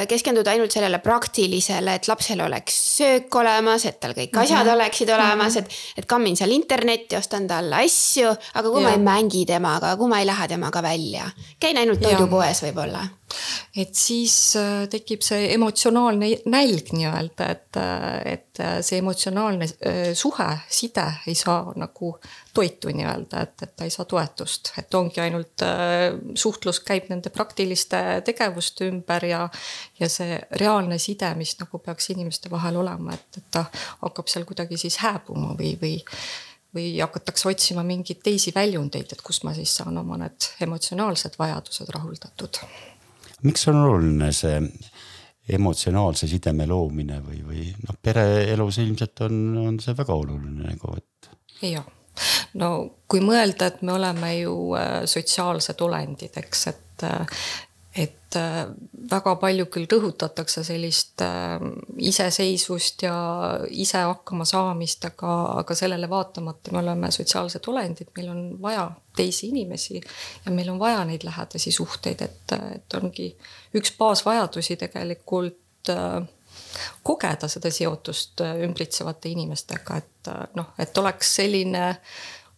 keskenduda 0.09 0.55
ainult 0.55 0.73
sellele 0.73 1.01
praktilisele, 1.03 1.99
et 1.99 2.09
lapsel 2.09 2.41
oleks 2.47 2.79
söök 2.97 3.39
olemas, 3.41 3.85
et 3.85 3.99
tal 4.01 4.15
kõik 4.17 4.33
asjad 4.33 4.63
mm 4.63 4.67
-hmm. 4.67 4.73
oleksid 4.75 5.13
olemas, 5.13 5.57
et, 5.61 5.79
et 5.97 6.05
kammin 6.05 6.37
seal 6.37 6.51
internetti, 6.51 7.17
ostan 7.17 7.47
talle 7.47 7.83
asju, 7.85 8.33
aga 8.53 8.69
kui 8.69 8.81
ja. 8.81 8.89
ma 8.89 8.95
ei 8.95 9.05
mängi 9.05 9.45
temaga, 9.45 9.95
kui 9.97 10.07
ma 10.07 10.19
ei 10.19 10.25
lähe 10.25 10.47
temaga 10.47 10.81
välja, 10.81 11.29
käin 11.59 11.77
ainult 11.77 12.01
toidupoes 12.01 12.63
võib-olla 12.63 13.05
et 13.75 13.95
siis 13.95 14.55
äh, 14.59 14.85
tekib 14.91 15.23
see 15.25 15.51
emotsionaalne 15.55 16.29
nälg 16.51 16.91
nii-öelda, 16.95 17.47
et, 17.53 17.79
äh, 17.79 18.33
et 18.33 18.61
äh, 18.61 18.77
see 18.85 18.99
emotsionaalne 19.01 19.67
suhe, 20.17 20.49
side 20.69 21.05
ei 21.27 21.35
saa 21.37 21.73
nagu 21.79 22.13
toitu 22.53 22.91
nii-öelda, 22.91 23.45
et, 23.45 23.55
et 23.63 23.73
ta 23.77 23.87
ei 23.87 23.93
saa 23.93 24.05
toetust, 24.09 24.73
et 24.81 24.93
ongi 24.99 25.21
ainult 25.23 25.63
suhtlus 26.35 26.81
käib 26.83 27.07
nende 27.11 27.31
praktiliste 27.31 28.21
tegevuste 28.27 28.89
ümber 28.91 29.25
ja. 29.29 29.41
ja 29.99 30.09
see 30.11 30.37
reaalne 30.59 30.99
side, 30.99 31.31
mis 31.39 31.55
nagu 31.61 31.79
peaks 31.79 32.11
inimeste 32.11 32.51
vahel 32.51 32.81
olema, 32.83 33.15
et, 33.15 33.41
et 33.41 33.51
ta 33.51 33.65
hakkab 34.03 34.31
seal 34.31 34.47
kuidagi 34.49 34.79
siis 34.81 34.99
hääbuma 35.03 35.55
või, 35.59 35.75
või 35.81 35.99
või 36.75 36.99
hakatakse 36.99 37.49
otsima 37.49 37.83
mingeid 37.83 38.21
teisi 38.23 38.53
väljundeid, 38.55 39.11
et 39.11 39.21
kus 39.25 39.41
ma 39.43 39.53
siis 39.55 39.73
saan 39.75 39.97
oma 39.99 40.17
need 40.21 40.47
emotsionaalsed 40.63 41.35
vajadused 41.39 41.91
rahuldatud 41.91 42.61
miks 43.43 43.67
on 43.71 43.79
oluline 43.83 44.31
see 44.35 44.59
emotsionaalse 45.51 46.29
sideme 46.29 46.67
loomine 46.69 47.19
või, 47.25 47.41
või 47.45 47.65
noh, 47.87 47.97
pereelus 48.01 48.77
ilmselt 48.83 49.23
on, 49.25 49.41
on 49.65 49.79
see 49.83 49.95
väga 49.97 50.15
oluline 50.15 50.69
nagu, 50.69 50.93
et. 50.97 51.31
jah, 51.65 51.87
no 52.61 52.71
kui 53.09 53.23
mõelda, 53.25 53.71
et 53.71 53.81
me 53.85 53.95
oleme 53.97 54.31
ju 54.37 54.55
äh, 54.77 54.93
sotsiaalsed 55.09 55.81
olendid, 55.83 56.37
eks, 56.43 56.65
et, 56.71 57.07
äh, 57.07 57.43
et 57.95 58.35
äh, 58.39 58.65
väga 59.11 59.33
palju 59.35 59.65
küll 59.71 59.87
rõhutatakse 59.91 60.63
sellist 60.63 61.21
äh, 61.25 61.59
iseseisvust 61.99 63.03
ja 63.03 63.15
ise 63.67 64.05
hakkama 64.07 64.45
saamist, 64.47 65.03
aga, 65.09 65.33
aga 65.59 65.75
sellele 65.75 66.07
vaatamata 66.09 66.71
me 66.71 66.79
oleme 66.79 67.11
sotsiaalsed 67.11 67.67
olendid, 67.67 68.13
meil 68.15 68.31
on 68.31 68.43
vaja 68.63 68.87
teisi 69.17 69.49
inimesi 69.51 69.99
ja 69.99 70.55
meil 70.55 70.71
on 70.71 70.79
vaja 70.79 71.03
neid 71.07 71.27
lähedasi 71.27 71.73
suhteid, 71.75 72.23
et, 72.23 72.55
et 72.77 72.99
ongi 73.01 73.33
üks 73.75 73.95
baasvajadusi 73.99 74.79
tegelikult 74.79 75.91
äh, 75.91 76.21
kogeda 77.03 77.49
seda 77.51 77.71
seotust 77.73 78.39
ümbritsevate 78.43 79.31
inimestega, 79.31 79.97
et 79.97 80.29
noh, 80.55 80.71
et 80.79 80.97
oleks 81.01 81.35
selline 81.41 81.89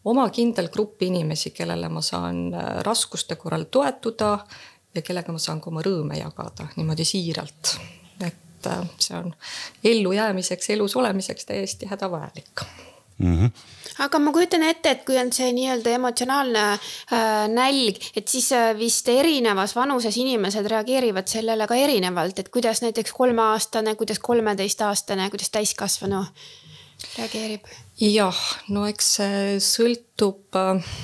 oma 0.10 0.25
kindel 0.36 0.68
grupp 0.70 1.02
inimesi, 1.06 1.54
kellele 1.56 1.90
ma 1.90 2.02
saan 2.04 2.52
raskuste 2.86 3.38
korral 3.40 3.66
toetuda 3.72 4.36
ja 4.95 5.01
kellega 5.01 5.31
ma 5.31 5.41
saan 5.41 5.62
ka 5.62 5.71
oma 5.71 5.83
rõõme 5.85 6.17
jagada 6.19 6.69
niimoodi 6.75 7.05
siiralt. 7.05 7.77
et 8.21 8.67
äh, 8.67 8.89
see 9.00 9.17
on 9.17 9.33
ellujäämiseks, 9.83 10.69
elus 10.69 10.95
olemiseks 10.95 11.45
täiesti 11.45 11.85
hädavajalik 11.91 12.65
mm. 13.17 13.39
-hmm 13.39 13.51
aga 14.01 14.19
ma 14.19 14.31
kujutan 14.33 14.63
ette, 14.63 14.91
et 14.91 15.03
kui 15.05 15.17
on 15.21 15.31
see 15.35 15.51
nii-öelda 15.55 15.93
emotsionaalne 15.97 16.63
äh, 16.73 17.45
nälg, 17.51 18.00
et 18.17 18.27
siis 18.27 18.51
äh, 18.55 18.71
vist 18.77 19.09
erinevas 19.09 19.75
vanuses 19.75 20.17
inimesed 20.17 20.67
reageerivad 20.71 21.29
sellele 21.29 21.67
ka 21.69 21.77
erinevalt, 21.77 22.39
et 22.39 22.50
kuidas 22.53 22.81
näiteks 22.81 23.13
kolmeaastane, 23.13 23.95
kuidas 24.00 24.19
kolmeteistaastane, 24.19 25.29
kuidas 25.29 25.53
täiskasvanu 25.53 26.23
reageerib? 27.17 27.67
jah, 28.01 28.39
no 28.73 28.88
eks 28.89 29.15
see 29.19 29.57
sõltub 29.62 30.57
äh, 30.57 30.95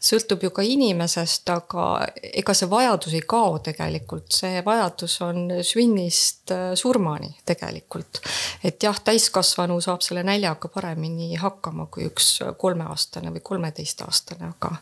sõltub 0.00 0.42
ju 0.46 0.50
ka 0.54 0.64
inimesest, 0.66 1.48
aga 1.52 1.86
ega 2.32 2.54
see 2.56 2.70
vajadus 2.70 3.16
ei 3.18 3.22
kao 3.28 3.58
tegelikult, 3.64 4.28
see 4.34 4.62
vajadus 4.66 5.18
on 5.26 5.44
sünnist 5.66 6.54
äh, 6.54 6.72
surmani 6.78 7.32
tegelikult. 7.48 8.22
et 8.64 8.82
jah, 8.82 8.98
täiskasvanu 9.04 9.80
saab 9.84 10.04
selle 10.04 10.24
näljaga 10.26 10.68
paremini 10.72 11.34
hakkama 11.40 11.86
kui 11.92 12.08
üks 12.10 12.34
kolmeaastane 12.58 13.32
või 13.34 13.44
kolmeteistaastane, 13.44 14.52
aga, 14.54 14.76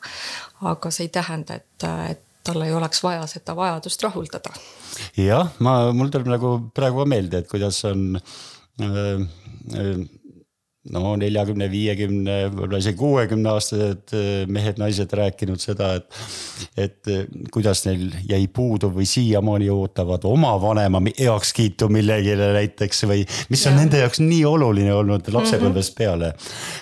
aga 0.72 0.90
see 0.90 1.08
ei 1.08 1.14
tähenda, 1.14 1.60
et, 1.60 1.88
et 2.10 2.26
tal 2.44 2.62
ei 2.64 2.72
oleks 2.74 3.02
vaja 3.04 3.26
seda 3.30 3.54
vajadust 3.56 4.02
rahuldada. 4.02 4.52
jah, 5.16 5.50
ma, 5.64 5.74
mul 5.96 6.10
tuleb 6.12 6.30
nagu 6.30 6.54
praegu 6.74 7.04
meelde, 7.08 7.42
et 7.42 7.50
kuidas 7.50 7.82
on 7.88 8.16
äh, 8.16 8.88
äh, 9.76 10.00
no 10.88 11.12
neljakümne, 11.20 11.66
viiekümne, 11.68 12.36
võib-olla 12.48 12.78
isegi 12.80 12.96
kuuekümne 12.96 13.50
aastased 13.52 14.14
mehed-naised 14.48 15.12
rääkinud 15.20 15.60
seda, 15.60 15.92
et. 16.00 16.20
et 16.80 17.10
kuidas 17.52 17.84
neil 17.84 18.06
jäi 18.28 18.46
puudu 18.54 18.88
või 18.94 19.04
siiamaani 19.08 19.68
ootavad 19.74 20.24
oma 20.28 20.54
vanema 20.62 21.02
heakskiitu 21.06 21.90
millegile 21.92 22.52
näiteks 22.56 23.04
või. 23.10 23.26
mis 23.52 23.66
on 23.68 23.76
ja. 23.76 23.82
nende 23.82 24.00
jaoks 24.00 24.22
nii 24.24 24.44
oluline 24.48 24.94
olnud 24.96 25.28
lapsepõlvest 25.34 25.96
peale. 25.98 26.32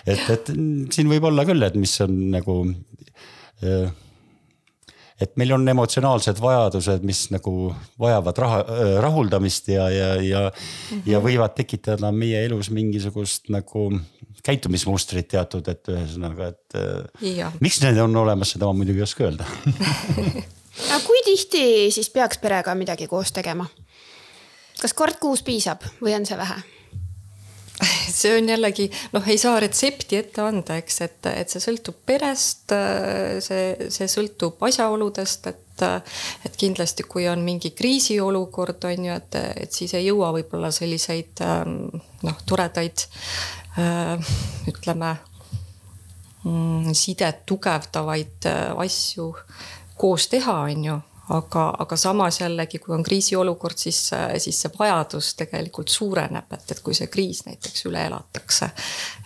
et, 0.06 0.22
et 0.30 0.52
siin 0.94 1.10
võib 1.10 1.26
olla 1.32 1.46
küll, 1.48 1.66
et 1.66 1.78
mis 1.78 1.96
on 2.06 2.20
nagu 2.36 2.60
et 5.20 5.34
meil 5.40 5.52
on 5.56 5.66
emotsionaalsed 5.68 6.38
vajadused, 6.42 7.02
mis 7.06 7.24
nagu 7.34 7.72
vajavad 8.00 8.38
raha, 8.44 8.60
rahuldamist 9.02 9.72
ja, 9.72 9.88
ja, 9.90 10.12
ja 10.22 10.42
mm, 10.48 10.60
-hmm. 10.90 11.02
ja 11.10 11.22
võivad 11.24 11.56
tekitada 11.56 12.12
meie 12.12 12.44
elus 12.46 12.70
mingisugust 12.70 13.48
nagu 13.48 13.88
käitumismustrit 14.44 15.28
teatud, 15.28 15.66
et 15.68 15.88
ühesõnaga, 15.90 16.52
et 16.54 16.78
ja. 17.34 17.52
miks 17.60 17.82
need 17.82 17.98
on 17.98 18.16
olemas, 18.16 18.54
seda 18.54 18.70
ma 18.70 18.72
muidugi 18.72 19.02
ei 19.02 19.08
oska 19.08 19.26
öelda 19.26 19.44
aga 20.86 21.00
kui 21.06 21.22
tihti 21.26 21.90
siis 21.90 22.10
peaks 22.10 22.38
perega 22.38 22.74
midagi 22.74 23.06
koos 23.10 23.32
tegema? 23.34 23.66
kas 24.80 24.94
kord 24.94 25.18
kuus 25.20 25.42
piisab 25.42 25.82
või 26.00 26.14
on 26.14 26.26
see 26.26 26.38
vähe? 26.38 26.62
See 28.18 28.34
on 28.38 28.50
jällegi 28.50 28.88
noh, 29.14 29.24
ei 29.30 29.38
saa 29.40 29.60
retsepti 29.62 30.18
ette 30.18 30.42
anda, 30.42 30.78
eks, 30.82 31.00
et, 31.06 31.30
et 31.30 31.52
see 31.52 31.62
sõltub 31.62 31.98
perest, 32.06 32.74
see, 33.44 33.88
see 33.94 34.10
sõltub 34.10 34.68
asjaoludest, 34.68 35.50
et 35.52 35.64
et 35.78 36.56
kindlasti, 36.58 37.04
kui 37.06 37.28
on 37.30 37.38
mingi 37.46 37.70
kriisiolukord, 37.70 38.82
on 38.88 39.04
ju, 39.06 39.14
et, 39.14 39.36
et 39.62 39.70
siis 39.70 39.92
ei 39.94 40.08
jõua 40.08 40.32
võib-olla 40.34 40.72
selliseid 40.74 41.38
noh, 41.68 42.40
toredaid 42.50 43.04
ütleme 44.72 45.12
mm, 46.42 46.90
sidet 46.98 47.44
tugevdavaid 47.46 48.48
asju 48.74 49.28
koos 49.98 50.26
teha, 50.32 50.56
on 50.66 50.84
ju 50.88 50.98
aga, 51.34 51.64
aga 51.78 51.96
samas 51.96 52.40
jällegi, 52.40 52.78
kui 52.82 52.94
on 52.94 53.02
kriisiolukord, 53.02 53.76
siis, 53.78 54.00
siis 54.42 54.60
see 54.62 54.72
vajadus 54.78 55.32
tegelikult 55.38 55.92
suureneb, 55.92 56.52
et, 56.54 56.64
et 56.72 56.80
kui 56.84 56.96
see 56.96 57.10
kriis 57.12 57.44
näiteks 57.46 57.84
üle 57.90 58.04
elatakse. 58.08 58.70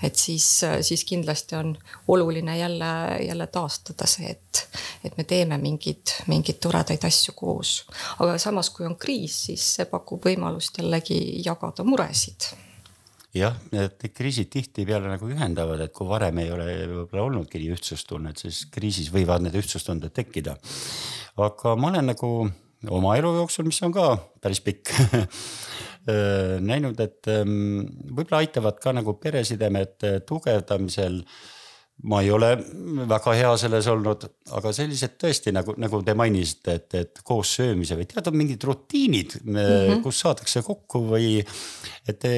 et 0.02 0.16
siis, 0.16 0.48
siis 0.80 1.04
kindlasti 1.04 1.56
on 1.56 1.76
oluline 2.08 2.58
jälle, 2.58 2.92
jälle 3.26 3.46
taastada 3.46 4.06
see, 4.06 4.30
et, 4.30 4.66
et 5.04 5.16
me 5.16 5.24
teeme 5.24 5.58
mingeid, 5.58 6.16
mingeid 6.26 6.58
toredaid 6.62 7.04
asju 7.04 7.34
koos. 7.36 7.84
aga 8.18 8.38
samas, 8.38 8.70
kui 8.70 8.86
on 8.86 8.96
kriis, 8.96 9.44
siis 9.46 9.68
see 9.76 9.88
pakub 9.90 10.26
võimalust 10.26 10.82
jällegi 10.82 11.22
jagada 11.46 11.84
muresid 11.84 12.52
jah, 13.36 13.56
need 13.72 14.02
kriisid 14.12 14.50
tihtipeale 14.52 15.08
nagu 15.14 15.28
ühendavad, 15.32 15.80
et 15.84 15.94
kui 15.96 16.08
varem 16.08 16.42
ei 16.42 16.50
ole 16.52 16.66
võib-olla 16.90 17.28
olnudki 17.28 17.60
nii 17.60 17.76
ühtsustunnet, 17.76 18.42
siis 18.44 18.66
kriisis 18.72 19.12
võivad 19.14 19.44
need 19.44 19.56
ühtsustunded 19.60 20.12
tekkida. 20.16 20.56
aga 21.40 21.76
ma 21.76 21.92
olen 21.92 22.12
nagu 22.12 22.32
oma 22.90 23.16
elu 23.16 23.32
jooksul, 23.38 23.68
mis 23.68 23.80
on 23.86 23.94
ka 23.94 24.10
päris 24.42 24.60
pikk 24.64 24.92
näinud, 26.70 26.98
et 27.00 27.30
ehm, 27.30 27.82
võib-olla 28.10 28.42
aitavad 28.42 28.80
ka 28.82 28.94
nagu 28.96 29.14
peresidemete 29.22 30.18
tugevdamisel 30.26 31.22
ma 32.02 32.20
ei 32.22 32.30
ole 32.34 32.50
väga 33.08 33.34
hea 33.38 33.50
selles 33.60 33.86
olnud, 33.92 34.24
aga 34.56 34.72
sellised 34.74 35.14
tõesti 35.20 35.52
nagu, 35.54 35.74
nagu 35.78 36.00
te 36.02 36.14
mainisite, 36.18 36.74
et, 36.80 36.96
et 36.98 37.22
koos 37.26 37.54
söömise 37.60 37.96
või 37.98 38.08
teatud 38.10 38.36
mingid 38.38 38.66
rutiinid 38.66 39.36
mm, 39.42 39.60
-hmm. 39.60 40.02
kus 40.02 40.22
saadakse 40.24 40.64
kokku 40.66 41.04
või. 41.12 41.38
et 42.08 42.18
te 42.18 42.34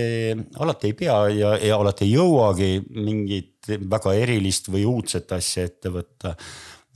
alati 0.60 0.92
ei 0.92 0.98
pea 0.98 1.16
ja, 1.32 1.56
ja 1.56 1.80
alati 1.80 2.04
ei 2.04 2.12
jõuagi 2.12 2.70
mingit 2.92 3.72
väga 3.90 4.12
erilist 4.20 4.68
või 4.68 4.84
uudset 4.84 5.32
asja 5.32 5.64
ette 5.64 5.88
võtta. 5.88 6.36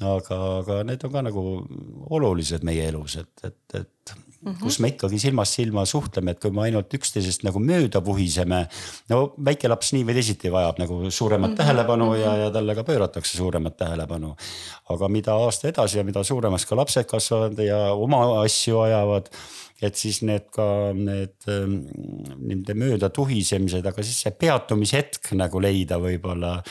aga, 0.04 0.36
aga 0.60 0.82
need 0.84 1.04
on 1.04 1.12
ka 1.12 1.22
nagu 1.24 1.44
olulised 2.10 2.64
meie 2.68 2.88
elus, 2.92 3.16
et, 3.16 3.32
et, 3.44 3.80
et 3.80 4.18
Mm 4.38 4.52
-hmm. 4.52 4.62
kus 4.62 4.78
me 4.78 4.88
ikkagi 4.88 5.18
silmast 5.18 5.56
silma 5.58 5.82
suhtleme, 5.84 6.30
et 6.30 6.38
kui 6.38 6.52
me 6.54 6.62
ainult 6.62 6.94
üksteisest 6.94 7.42
nagu 7.42 7.58
mööda 7.58 8.04
vuhiseme. 8.04 8.68
no 9.08 9.34
väike 9.44 9.68
laps 9.68 9.92
nii 9.92 10.04
või 10.06 10.14
teisiti 10.14 10.52
vajab 10.52 10.78
nagu 10.78 11.10
suuremat 11.10 11.50
mm 11.50 11.54
-hmm. 11.54 11.58
tähelepanu 11.58 12.14
ja, 12.14 12.36
ja 12.36 12.50
talle 12.50 12.74
ka 12.74 12.84
pööratakse 12.84 13.36
suuremat 13.36 13.76
tähelepanu. 13.76 14.36
aga 14.90 15.08
mida 15.08 15.34
aasta 15.34 15.68
edasi 15.68 15.98
ja 15.98 16.04
mida 16.04 16.24
suuremaks 16.24 16.66
ka 16.66 16.76
lapsed 16.76 17.04
kasvavad 17.04 17.58
ja 17.58 17.92
oma 17.92 18.42
asju 18.42 18.78
ajavad 18.78 19.26
et 19.82 19.96
siis 19.96 20.22
need 20.22 20.46
ka 20.54 20.92
need 20.94 21.34
ähm, 21.50 21.80
nende 22.38 22.74
mööda 22.74 23.10
tuhisemised, 23.10 23.86
aga 23.86 24.02
siis 24.02 24.22
see 24.22 24.30
peatumishetk 24.30 25.32
nagu 25.38 25.60
leida 25.60 25.98
võib-olla. 26.02 26.62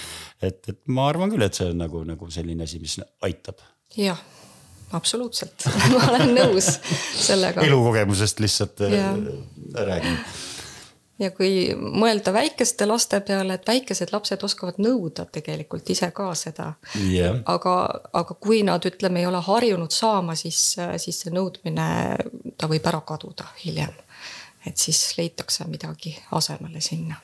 et, 0.42 0.64
et 0.68 0.82
ma 0.88 1.08
arvan 1.08 1.32
küll, 1.32 1.44
et 1.44 1.54
see 1.54 1.70
on 1.72 1.78
nagu, 1.78 2.04
nagu 2.08 2.32
selline 2.32 2.64
asi, 2.64 2.80
mis 2.80 3.00
aitab. 3.22 3.64
jah 3.96 4.20
absoluutselt 4.92 5.66
ma 5.92 6.04
olen 6.10 6.36
nõus 6.36 6.78
sellega. 7.20 7.64
elukogemusest 7.66 8.40
lihtsalt 8.40 8.82
äh, 8.82 8.94
ja. 8.94 9.14
räägin. 9.86 10.18
ja 11.20 11.32
kui 11.36 11.52
mõelda 11.76 12.34
väikeste 12.34 12.88
laste 12.88 13.20
peale, 13.28 13.58
et 13.58 13.68
väikesed 13.68 14.14
lapsed 14.16 14.44
oskavad 14.48 14.80
nõuda 14.82 15.28
tegelikult 15.32 15.90
ise 15.92 16.12
ka 16.16 16.30
seda 16.40 16.72
yeah.. 17.02 17.42
aga, 17.46 17.78
aga 18.14 18.40
kui 18.40 18.64
nad 18.68 18.86
ütleme, 18.88 19.24
ei 19.24 19.30
ole 19.30 19.42
harjunud 19.44 19.92
saama, 19.92 20.38
siis, 20.40 20.78
siis 21.04 21.24
see 21.26 21.36
nõudmine, 21.36 21.88
ta 22.58 22.72
võib 22.72 22.88
ära 22.88 23.02
kaduda 23.08 23.50
hiljem. 23.64 23.96
et 24.66 24.78
siis 24.78 25.18
leitakse 25.18 25.68
midagi 25.68 26.16
asemele 26.32 26.82
sinna 26.82 27.20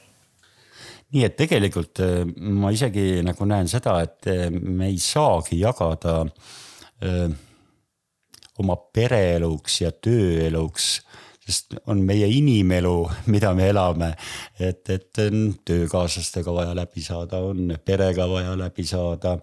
nii 1.13 1.23
et 1.27 1.35
tegelikult 1.37 2.01
äh, 2.03 2.21
ma 2.35 2.73
isegi 2.73 3.21
nagu 3.23 3.45
näen 3.47 3.71
seda, 3.71 3.99
et 4.03 4.27
äh, 4.27 4.49
me 4.51 4.89
ei 4.89 4.99
saagi 4.99 5.59
jagada 5.61 6.23
öö, 7.03 7.27
oma 8.59 8.75
pereeluks 8.93 9.81
ja 9.81 9.91
tööeluks 9.91 11.01
sest 11.43 11.75
on 11.91 11.99
meie 12.07 12.27
inimelu, 12.31 12.95
mida 13.31 13.51
me 13.55 13.67
elame, 13.71 14.09
et, 14.59 14.89
et 14.93 15.19
on 15.25 15.41
töökaaslastega 15.65 16.53
vaja 16.55 16.75
läbi 16.77 17.03
saada, 17.03 17.41
on 17.43 17.73
perega 17.85 18.27
vaja 18.29 18.55
läbi 18.57 18.85
saada. 18.87 19.37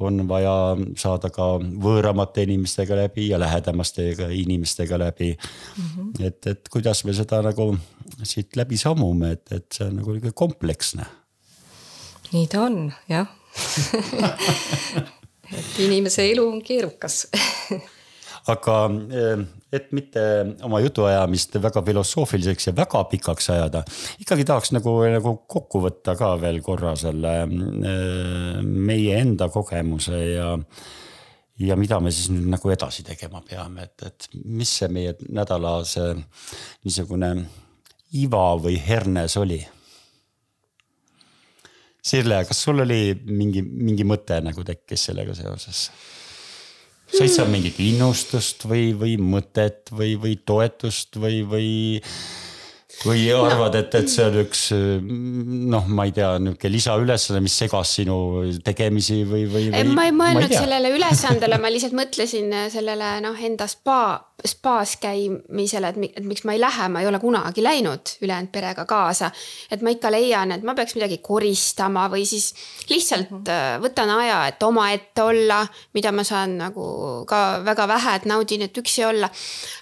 on 0.00 0.28
vaja 0.28 0.54
saada 0.98 1.30
ka 1.30 1.46
võõramate 1.60 2.42
inimestega 2.48 2.98
läbi 3.04 3.28
ja 3.28 3.38
lähedamastega 3.38 4.28
inimestega 4.34 4.98
läbi 4.98 5.36
mm. 5.36 5.84
-hmm. 5.84 6.26
et, 6.26 6.46
et 6.46 6.68
kuidas 6.68 7.04
me 7.04 7.14
seda 7.14 7.42
nagu 7.42 7.76
siit 8.22 8.56
läbi 8.56 8.76
sammume, 8.76 9.30
et, 9.30 9.52
et 9.52 9.66
see 9.72 9.86
on 9.86 9.96
nagu 10.02 10.14
ikka 10.14 10.32
kompleksne. 10.34 11.06
nii 12.32 12.46
ta 12.46 12.66
on 12.66 12.92
jah 13.08 13.26
et 15.58 15.78
inimese 15.78 16.30
elu 16.32 16.48
on 16.48 16.62
keerukas 16.62 17.26
aga 18.52 18.78
eh, 19.16 19.44
et 19.74 19.92
mitte 19.96 20.22
oma 20.66 20.80
jutuajamist 20.84 21.56
väga 21.62 21.82
filosoofiliseks 21.86 22.68
ja 22.68 22.74
väga 22.76 23.04
pikaks 23.12 23.48
ajada, 23.54 23.84
ikkagi 24.20 24.44
tahaks 24.48 24.74
nagu, 24.76 24.98
nagu 25.14 25.36
kokku 25.48 25.80
võtta 25.86 26.16
ka 26.18 26.34
veel 26.42 26.60
korra 26.64 26.92
selle 27.00 27.32
eh, 27.44 28.60
meie 28.60 29.16
enda 29.22 29.48
kogemuse 29.52 30.20
ja 30.34 30.52
ja 31.58 31.76
mida 31.78 32.00
me 32.02 32.10
siis 32.10 32.32
nüüd 32.34 32.48
nagu 32.50 32.70
edasi 32.74 33.04
tegema 33.06 33.40
peame, 33.46 33.86
et, 33.86 34.02
et 34.08 34.26
mis 34.44 34.70
see 34.80 34.88
meie 34.90 35.14
nädala 35.30 35.76
see 35.86 36.16
niisugune 36.18 37.30
iva 38.18 38.48
või 38.58 38.76
hernes 38.82 39.38
oli? 39.38 39.60
Sirle, 42.04 42.42
kas 42.44 42.58
sul 42.66 42.82
oli 42.84 43.14
mingi, 43.24 43.62
mingi 43.64 44.04
mõte 44.04 44.36
nagu 44.44 44.66
tekkis 44.66 45.06
sellega 45.08 45.36
seoses? 45.38 45.86
Said 47.14 47.30
sa 47.32 47.46
mingit 47.48 47.78
innustust 47.82 48.66
või, 48.68 48.92
või 48.98 49.18
mõtet 49.20 49.92
või, 49.94 50.14
või 50.20 50.38
toetust 50.46 51.20
või, 51.20 51.44
või 51.46 51.68
või 53.04 53.24
arvad, 53.34 53.74
et, 53.74 53.94
et 53.98 54.10
see 54.10 54.22
on 54.22 54.36
üks 54.44 54.60
noh, 54.72 55.88
ma 55.90 56.06
ei 56.06 56.12
tea, 56.14 56.36
nihuke 56.42 56.70
lisaülesanne, 56.70 57.40
mis 57.44 57.56
segas 57.64 57.96
sinu 57.98 58.16
tegemisi 58.64 59.22
või, 59.28 59.48
või, 59.50 59.64
ma 59.90 60.06
ei 60.06 60.14
mõelnud 60.14 60.46
ma 60.46 60.46
ei 60.46 60.54
sellele 60.54 60.92
ülesandele, 60.94 61.58
ma 61.60 61.72
lihtsalt 61.74 61.96
mõtlesin 61.98 62.54
sellele 62.72 63.16
noh, 63.24 63.40
enda 63.50 63.66
spa, 63.70 63.98
spaas 64.44 64.96
käimisele, 65.00 65.88
et, 65.88 66.24
miks 66.26 66.44
ma 66.44 66.52
ei 66.52 66.60
lähe, 66.60 66.88
ma 66.92 67.00
ei 67.00 67.06
ole 67.06 67.18
kunagi 67.22 67.62
läinud 67.62 68.16
ülejäänud 68.22 68.50
perega 68.52 68.84
kaasa. 68.84 69.30
et 69.70 69.82
ma 69.82 69.90
ikka 69.94 70.10
leian, 70.10 70.52
et 70.52 70.62
ma 70.62 70.74
peaks 70.74 70.94
midagi 70.98 71.18
koristama 71.22 72.08
või 72.12 72.26
siis 72.26 72.54
lihtsalt 72.90 73.30
mm 73.30 73.42
-hmm. 73.46 73.82
võtan 73.86 74.10
aja, 74.10 74.46
et 74.46 74.62
omaette 74.62 75.22
olla, 75.22 75.66
mida 75.94 76.12
ma 76.12 76.24
saan 76.24 76.58
nagu 76.58 77.24
ka 77.26 77.60
väga 77.64 77.88
vähe, 77.88 78.14
et 78.14 78.24
naudin, 78.24 78.62
et 78.62 78.78
üksi 78.78 79.04
olla. 79.04 79.30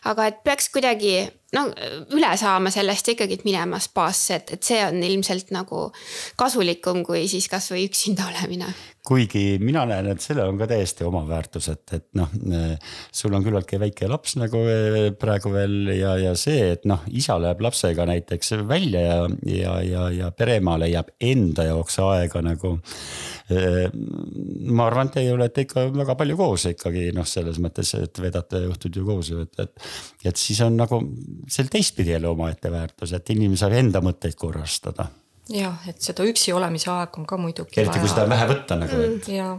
aga 0.04 0.26
et 0.26 0.44
peaks 0.44 0.68
kuidagi 0.68 1.28
no 1.52 1.66
üle 2.16 2.30
saama 2.40 2.70
sellest 2.70 3.08
ikkagi, 3.08 3.34
et 3.34 3.44
minema 3.44 3.80
spaasse, 3.82 4.34
et, 4.34 4.52
et 4.56 4.62
see 4.62 4.80
on 4.86 5.02
ilmselt 5.02 5.52
nagu 5.54 5.90
kasulikum 6.36 7.04
kui 7.04 7.26
siis 7.28 7.48
kasvõi 7.52 7.86
üksinda 7.88 8.28
olemine. 8.28 8.72
Kuigi 9.02 9.56
mina 9.58 9.82
näen, 9.88 10.06
et 10.12 10.22
sellel 10.22 10.52
on 10.52 10.58
ka 10.60 10.68
täiesti 10.70 11.02
oma 11.02 11.24
väärtus, 11.26 11.66
et, 11.72 11.82
et 11.96 12.04
noh, 12.18 12.30
sul 13.10 13.34
on 13.34 13.42
küllaltki 13.42 13.80
väike 13.82 14.06
laps 14.10 14.36
nagu 14.38 14.60
eh, 14.70 15.08
praegu 15.18 15.50
veel 15.50 15.90
ja, 15.96 16.12
ja 16.20 16.34
see, 16.38 16.68
et 16.76 16.86
noh, 16.86 17.02
isa 17.10 17.34
läheb 17.42 17.64
lapsega 17.66 18.06
näiteks 18.06 18.54
välja 18.68 19.02
ja, 19.02 19.16
ja, 19.48 19.72
ja, 19.82 20.04
ja 20.14 20.30
pereema 20.36 20.76
leiab 20.78 21.10
enda 21.18 21.66
jaoks 21.66 21.98
aega 22.04 22.44
nagu. 22.46 22.76
ma 24.72 24.86
arvan, 24.86 25.10
et 25.10 25.16
teie 25.18 25.32
olete 25.34 25.66
ikka 25.66 25.88
väga 25.92 26.14
palju 26.16 26.36
koos 26.38 26.68
ikkagi 26.70 27.08
noh, 27.16 27.26
selles 27.28 27.58
mõttes, 27.60 27.90
et 27.98 28.22
vedate 28.22 28.62
õhtud 28.70 28.96
ju 28.96 29.04
koos 29.08 29.32
ju, 29.32 29.42
et, 29.42 29.66
et. 29.66 29.90
et 30.30 30.38
siis 30.38 30.62
on 30.64 30.78
nagu 30.78 31.02
sel 31.50 31.66
teistpidi 31.72 32.14
jälle 32.14 32.30
omaette 32.30 32.70
väärtus, 32.72 33.16
et 33.18 33.34
inimene 33.34 33.58
saab 33.58 33.74
enda 33.82 34.00
mõtteid 34.04 34.38
korrastada. 34.38 35.10
Jah, 35.52 35.84
et 35.88 36.00
seda 36.02 36.24
üksi 36.28 36.54
olemise 36.56 36.90
aega 36.92 37.20
on 37.20 37.28
ka 37.28 37.38
muidugi. 37.40 37.80
eriti 37.80 38.00
kui 38.02 38.10
seda 38.10 38.26
on 38.26 38.34
vähe 38.34 38.48
võtta 38.50 38.78
nagu 38.80 38.98
mm,. 38.98 39.22
ja 39.32 39.52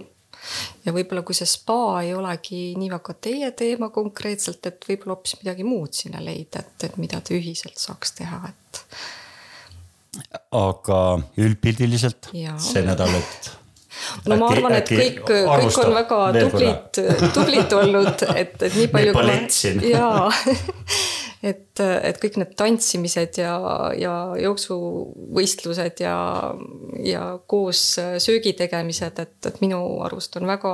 ja 0.84 0.94
võib-olla 0.96 1.24
kui 1.26 1.38
see 1.38 1.48
spa 1.48 2.02
ei 2.04 2.14
olegi 2.16 2.74
nii 2.80 2.92
väga 2.92 3.16
teie 3.28 3.52
teema 3.58 3.90
konkreetselt, 3.96 4.66
et 4.68 4.86
võib-olla 4.90 5.16
hoopis 5.16 5.38
midagi 5.42 5.66
muud 5.68 5.96
sinna 5.96 6.24
leida, 6.24 6.64
et, 6.64 6.88
et 6.90 7.00
mida 7.02 7.22
te 7.24 7.38
ühiselt 7.38 7.80
saaks 7.80 8.16
teha, 8.20 8.42
et. 8.52 8.84
aga 10.60 11.02
üldpildiliselt 11.40 12.32
see 12.34 12.86
nädal, 12.86 13.16
et 13.22 13.52
no 14.28 14.40
ma 14.42 14.52
arvan, 14.52 14.78
et 14.82 14.92
kõik, 14.92 15.24
kõik 15.30 15.82
on 15.86 15.98
väga 16.02 16.22
tublid, 16.42 17.02
tublid 17.38 17.80
olnud, 17.80 18.28
et, 18.36 18.58
et 18.60 18.80
nii 18.82 18.92
palju. 18.98 19.76
jaa 19.94 20.28
et, 21.44 21.80
et 21.82 22.20
kõik 22.22 22.38
need 22.40 22.54
tantsimised 22.60 23.40
ja, 23.42 23.56
ja 24.00 24.14
jooksuvõistlused 24.40 26.04
ja, 26.04 26.16
ja 27.04 27.24
koos 27.52 27.82
söögi 28.24 28.54
tegemised, 28.58 29.20
et, 29.20 29.36
et 29.50 29.60
minu 29.64 29.80
arust 30.06 30.38
on 30.40 30.48
väga, 30.48 30.74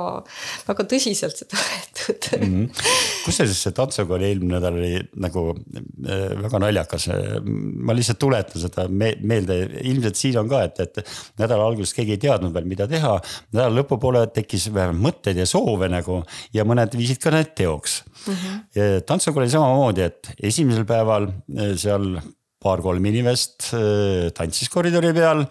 väga 0.68 0.86
tõsiselt 0.92 1.42
seda 1.42 1.58
võetud 1.66 2.28
mm 2.38 2.52
-hmm.. 2.54 2.84
kusjuures 3.24 3.64
see 3.66 3.74
tantsukooli 3.76 4.30
eelmine 4.30 4.56
nädal 4.56 4.78
oli 4.78 4.92
nagu 5.20 5.44
äh, 5.54 6.36
väga 6.42 6.62
naljakas. 6.66 7.08
ma 7.44 7.96
lihtsalt 7.96 8.18
tuletan 8.18 8.62
seda 8.62 8.86
meelde, 8.90 9.58
ilmselt 9.82 10.16
siin 10.16 10.38
on 10.38 10.48
ka, 10.50 10.62
et, 10.68 10.80
et 10.80 11.02
nädala 11.40 11.66
alguses 11.66 11.94
keegi 11.96 12.16
ei 12.16 12.22
teadnud 12.28 12.54
veel, 12.54 12.68
mida 12.70 12.86
teha. 12.90 13.16
nädala 13.52 13.80
lõpupoole 13.80 14.26
tekkis 14.34 14.70
vähemalt 14.74 15.02
mõtteid 15.06 15.40
ja 15.40 15.46
soove 15.46 15.88
nagu 15.90 16.22
ja 16.54 16.64
mõned 16.64 16.94
viisid 16.96 17.22
ka 17.22 17.34
need 17.34 17.54
teoks 17.58 18.02
mm. 18.26 18.36
-hmm. 18.36 19.02
tantsukool 19.06 19.46
oli 19.46 19.52
samamoodi, 19.52 20.06
et 20.06 20.32
esimesel 20.50 20.86
päeval 20.88 21.28
eh, 21.30 21.74
seal 21.80 22.14
paar-kolm 22.60 23.04
inimest 23.12 23.72
eh, 23.74 24.30
tantsis 24.36 24.68
koridori 24.72 25.12
peal. 25.16 25.46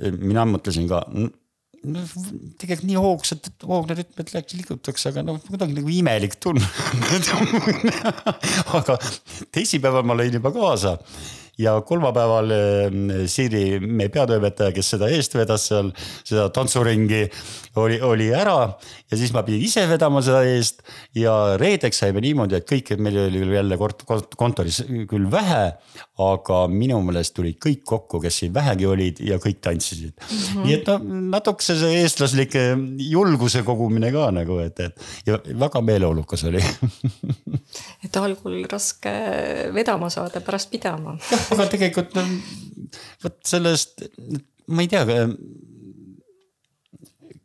mina 0.00 0.46
mõtlesin 0.48 0.86
ka, 0.88 1.02
no 1.84 2.00
tegelikult 2.60 2.86
nii 2.88 3.00
hoogsalt, 3.00 3.50
hoogne 3.68 3.96
rütm, 3.98 4.20
et 4.20 4.32
läks 4.34 4.56
liigutakse, 4.56 5.10
aga 5.10 5.24
noh, 5.24 5.40
kuidagi 5.44 5.76
nagu 5.78 5.92
imelik 5.92 6.36
tunne 6.42 6.64
aga 8.78 8.96
teisipäeval 9.52 10.04
ma 10.08 10.16
lõin 10.18 10.36
juba 10.36 10.52
kaasa 10.56 10.98
ja 11.60 11.76
kolmapäeval 11.86 12.54
eh, 12.54 13.26
Siiri, 13.30 13.64
meie 13.80 14.10
peatoimetaja, 14.12 14.74
kes 14.76 14.94
seda 14.94 15.10
eest 15.12 15.36
vedas 15.38 15.68
seal, 15.70 15.92
seda 16.26 16.48
tantsuringi, 16.54 17.26
oli, 17.80 18.00
oli 18.04 18.30
ära 18.34 18.56
ja 19.10 19.18
siis 19.18 19.32
ma 19.34 19.42
pidin 19.46 19.62
ise 19.66 19.84
vedama 19.90 20.22
seda 20.24 20.42
eest. 20.48 20.82
ja 21.16 21.56
reedeks 21.60 22.00
saime 22.02 22.22
niimoodi, 22.22 22.58
et 22.58 22.68
kõik, 22.68 22.94
meil 23.02 23.18
oli 23.26 23.42
jälle 23.54 23.78
kort-, 23.80 24.04
kontoris 24.38 24.82
küll 25.10 25.28
vähe, 25.30 25.62
aga 26.20 26.60
minu 26.70 27.00
meelest 27.04 27.34
tulid 27.36 27.58
kõik 27.62 27.82
kokku, 27.86 28.20
kes 28.22 28.42
siin 28.42 28.54
vähegi 28.54 28.86
olid 28.86 29.22
ja 29.24 29.38
kõik 29.42 29.60
tantsisid 29.64 30.12
mm. 30.14 30.36
-hmm. 30.36 30.66
nii 30.66 30.76
et 30.78 30.90
noh, 30.90 31.06
natukese 31.36 31.76
see 31.80 32.00
eestlaslik 32.02 32.56
julguse 33.10 33.62
kogumine 33.66 34.12
ka 34.14 34.30
nagu, 34.34 34.60
et, 34.64 34.80
et 34.80 35.26
ja 35.26 35.40
väga 35.64 35.82
meeleolukas 35.84 36.44
oli 36.48 36.62
et 38.04 38.16
algul 38.16 38.62
raske 38.70 39.14
vedama 39.74 40.10
saada, 40.10 40.42
pärast 40.44 40.70
pidama 40.70 41.16
aga 41.50 41.66
tegelikult 41.74 42.14
no 42.18 42.26
vot 43.24 43.40
sellest, 43.46 44.06
ma 44.70 44.84
ei 44.84 44.90
tea 44.90 45.24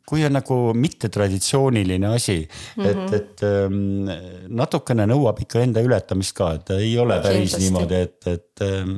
kui 0.06 0.22
on 0.26 0.36
nagu 0.36 0.56
mittetraditsiooniline 0.78 2.06
asi 2.06 2.38
mm, 2.38 2.84
-hmm. 2.84 2.88
et, 2.90 2.96
mhm. 2.96 3.14
et 3.14 3.42
ähm, 3.42 4.54
natukene 4.54 5.06
nõuab 5.10 5.42
ikka 5.42 5.64
enda 5.66 5.82
ületamist 5.82 6.36
ka, 6.36 6.52
et 6.60 6.70
ei 6.78 6.94
ole 6.98 7.18
päris 7.22 7.56
Kindlasti. 7.56 7.64
niimoodi, 7.64 8.00
et, 8.06 8.26
et, 8.26 8.64
ähm, 8.68 8.96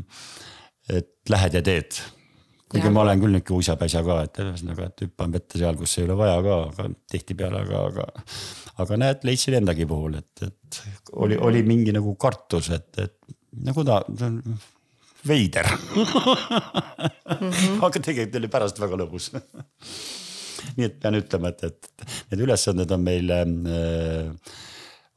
et 0.89 1.11
lähed 1.29 1.55
ja 1.55 1.63
teed. 1.63 2.01
kuigi 2.69 2.87
ja. 2.87 2.93
ma 2.93 3.01
olen 3.01 3.21
küll 3.21 3.33
nihuke 3.33 3.55
uisapäisa 3.57 4.03
ka, 4.05 4.23
et 4.29 4.39
ühesõnaga, 4.45 4.91
et 4.91 5.03
hüppan 5.07 5.33
vette 5.33 5.59
seal, 5.59 5.77
kus 5.81 5.99
ei 5.99 6.05
ole 6.05 6.17
vaja 6.21 6.43
ka, 6.45 6.57
aga 6.69 6.89
tihtipeale, 7.11 7.63
aga, 7.65 7.85
aga. 7.89 8.25
aga 8.85 8.99
näed, 9.01 9.25
leidsin 9.25 9.57
endagi 9.63 9.87
puhul, 9.89 10.19
et, 10.21 10.43
et 10.45 10.83
oli, 11.13 11.39
oli 11.41 11.63
mingi 11.65 11.95
nagu 11.97 12.13
kartus, 12.21 12.69
et, 12.77 12.91
et 13.01 13.17
nagu 13.65 13.85
ta 13.89 14.03
veider 15.27 15.67
mm. 15.67 16.05
-hmm. 17.51 17.83
aga 17.83 17.99
tegelikult 17.99 18.41
oli 18.41 18.51
pärast 18.53 18.81
väga 18.81 19.01
lõbus 19.03 19.31
nii 20.77 20.87
et 20.87 20.99
pean 21.03 21.19
ütlema, 21.19 21.53
et, 21.53 21.65
et 21.65 22.09
need 22.31 22.45
ülesanded 22.47 22.91
on 22.95 23.05
meil 23.05 23.31
äh, 23.35 23.47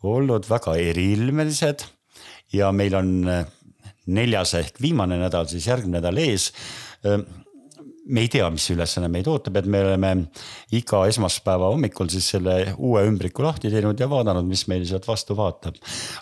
olnud 0.08 0.48
väga 0.50 0.76
eriilmelised 0.82 1.86
ja 2.56 2.72
meil 2.76 2.98
on 2.98 3.12
äh, 3.30 3.46
neljas 4.12 4.56
ehk 4.60 4.82
viimane 4.82 5.20
nädal, 5.22 5.48
siis 5.50 5.68
järgmine 5.70 6.00
nädal 6.00 6.18
ees 6.22 6.52
äh, 7.06 7.22
me 8.10 8.24
ei 8.26 8.30
tea, 8.32 8.48
mis 8.54 8.66
ülesanne 8.74 9.10
meid 9.12 9.28
ootab, 9.30 9.60
et 9.60 9.68
me 9.70 9.82
oleme 9.86 10.12
iga 10.78 11.04
esmaspäeva 11.10 11.70
hommikul 11.70 12.10
siis 12.12 12.32
selle 12.34 12.56
uue 12.78 13.04
ümbriku 13.06 13.46
lahti 13.46 13.70
teinud 13.74 14.00
ja 14.00 14.08
vaadanud, 14.10 14.48
mis 14.48 14.64
meil 14.72 14.86
sealt 14.90 15.06
vastu 15.08 15.38
vaatab. 15.38 15.78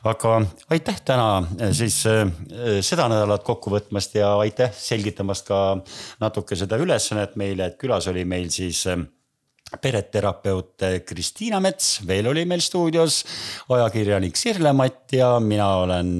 aga 0.09 0.33
aitäh 0.75 0.99
täna 1.05 1.29
eh, 1.59 1.71
siis 1.75 2.01
eh, 2.09 2.25
seda 2.85 3.07
nädalat 3.11 3.45
kokku 3.47 3.71
võtmast 3.71 4.17
ja 4.19 4.33
aitäh 4.43 4.73
selgitamast 4.75 5.47
ka 5.47 5.61
natuke 6.19 6.59
seda 6.59 6.79
ülesannet 6.81 7.39
meile, 7.39 7.71
et 7.71 7.79
külas 7.79 8.09
oli 8.11 8.25
meil 8.27 8.51
siis 8.51 8.83
eh, 8.91 8.99
pereterapeut 9.79 10.87
Kristiina 11.05 11.61
Mets, 11.63 11.99
veel 12.07 12.27
oli 12.27 12.43
meil 12.49 12.63
stuudios 12.65 13.21
ajakirjanik 13.69 14.35
Sirle 14.35 14.73
Matt 14.73 15.13
ja 15.13 15.35
mina 15.39 15.75
olen 15.85 16.17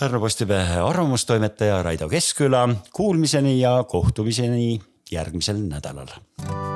Pärnu 0.00 0.20
Postimehe 0.20 0.80
arvamustoimetaja 0.80 1.82
Raido 1.82 2.08
Keskküla. 2.08 2.68
Kuulmiseni 2.92 3.60
ja 3.60 3.84
kohtumiseni 3.88 4.80
järgmisel 5.10 5.60
nädalal 5.68 6.71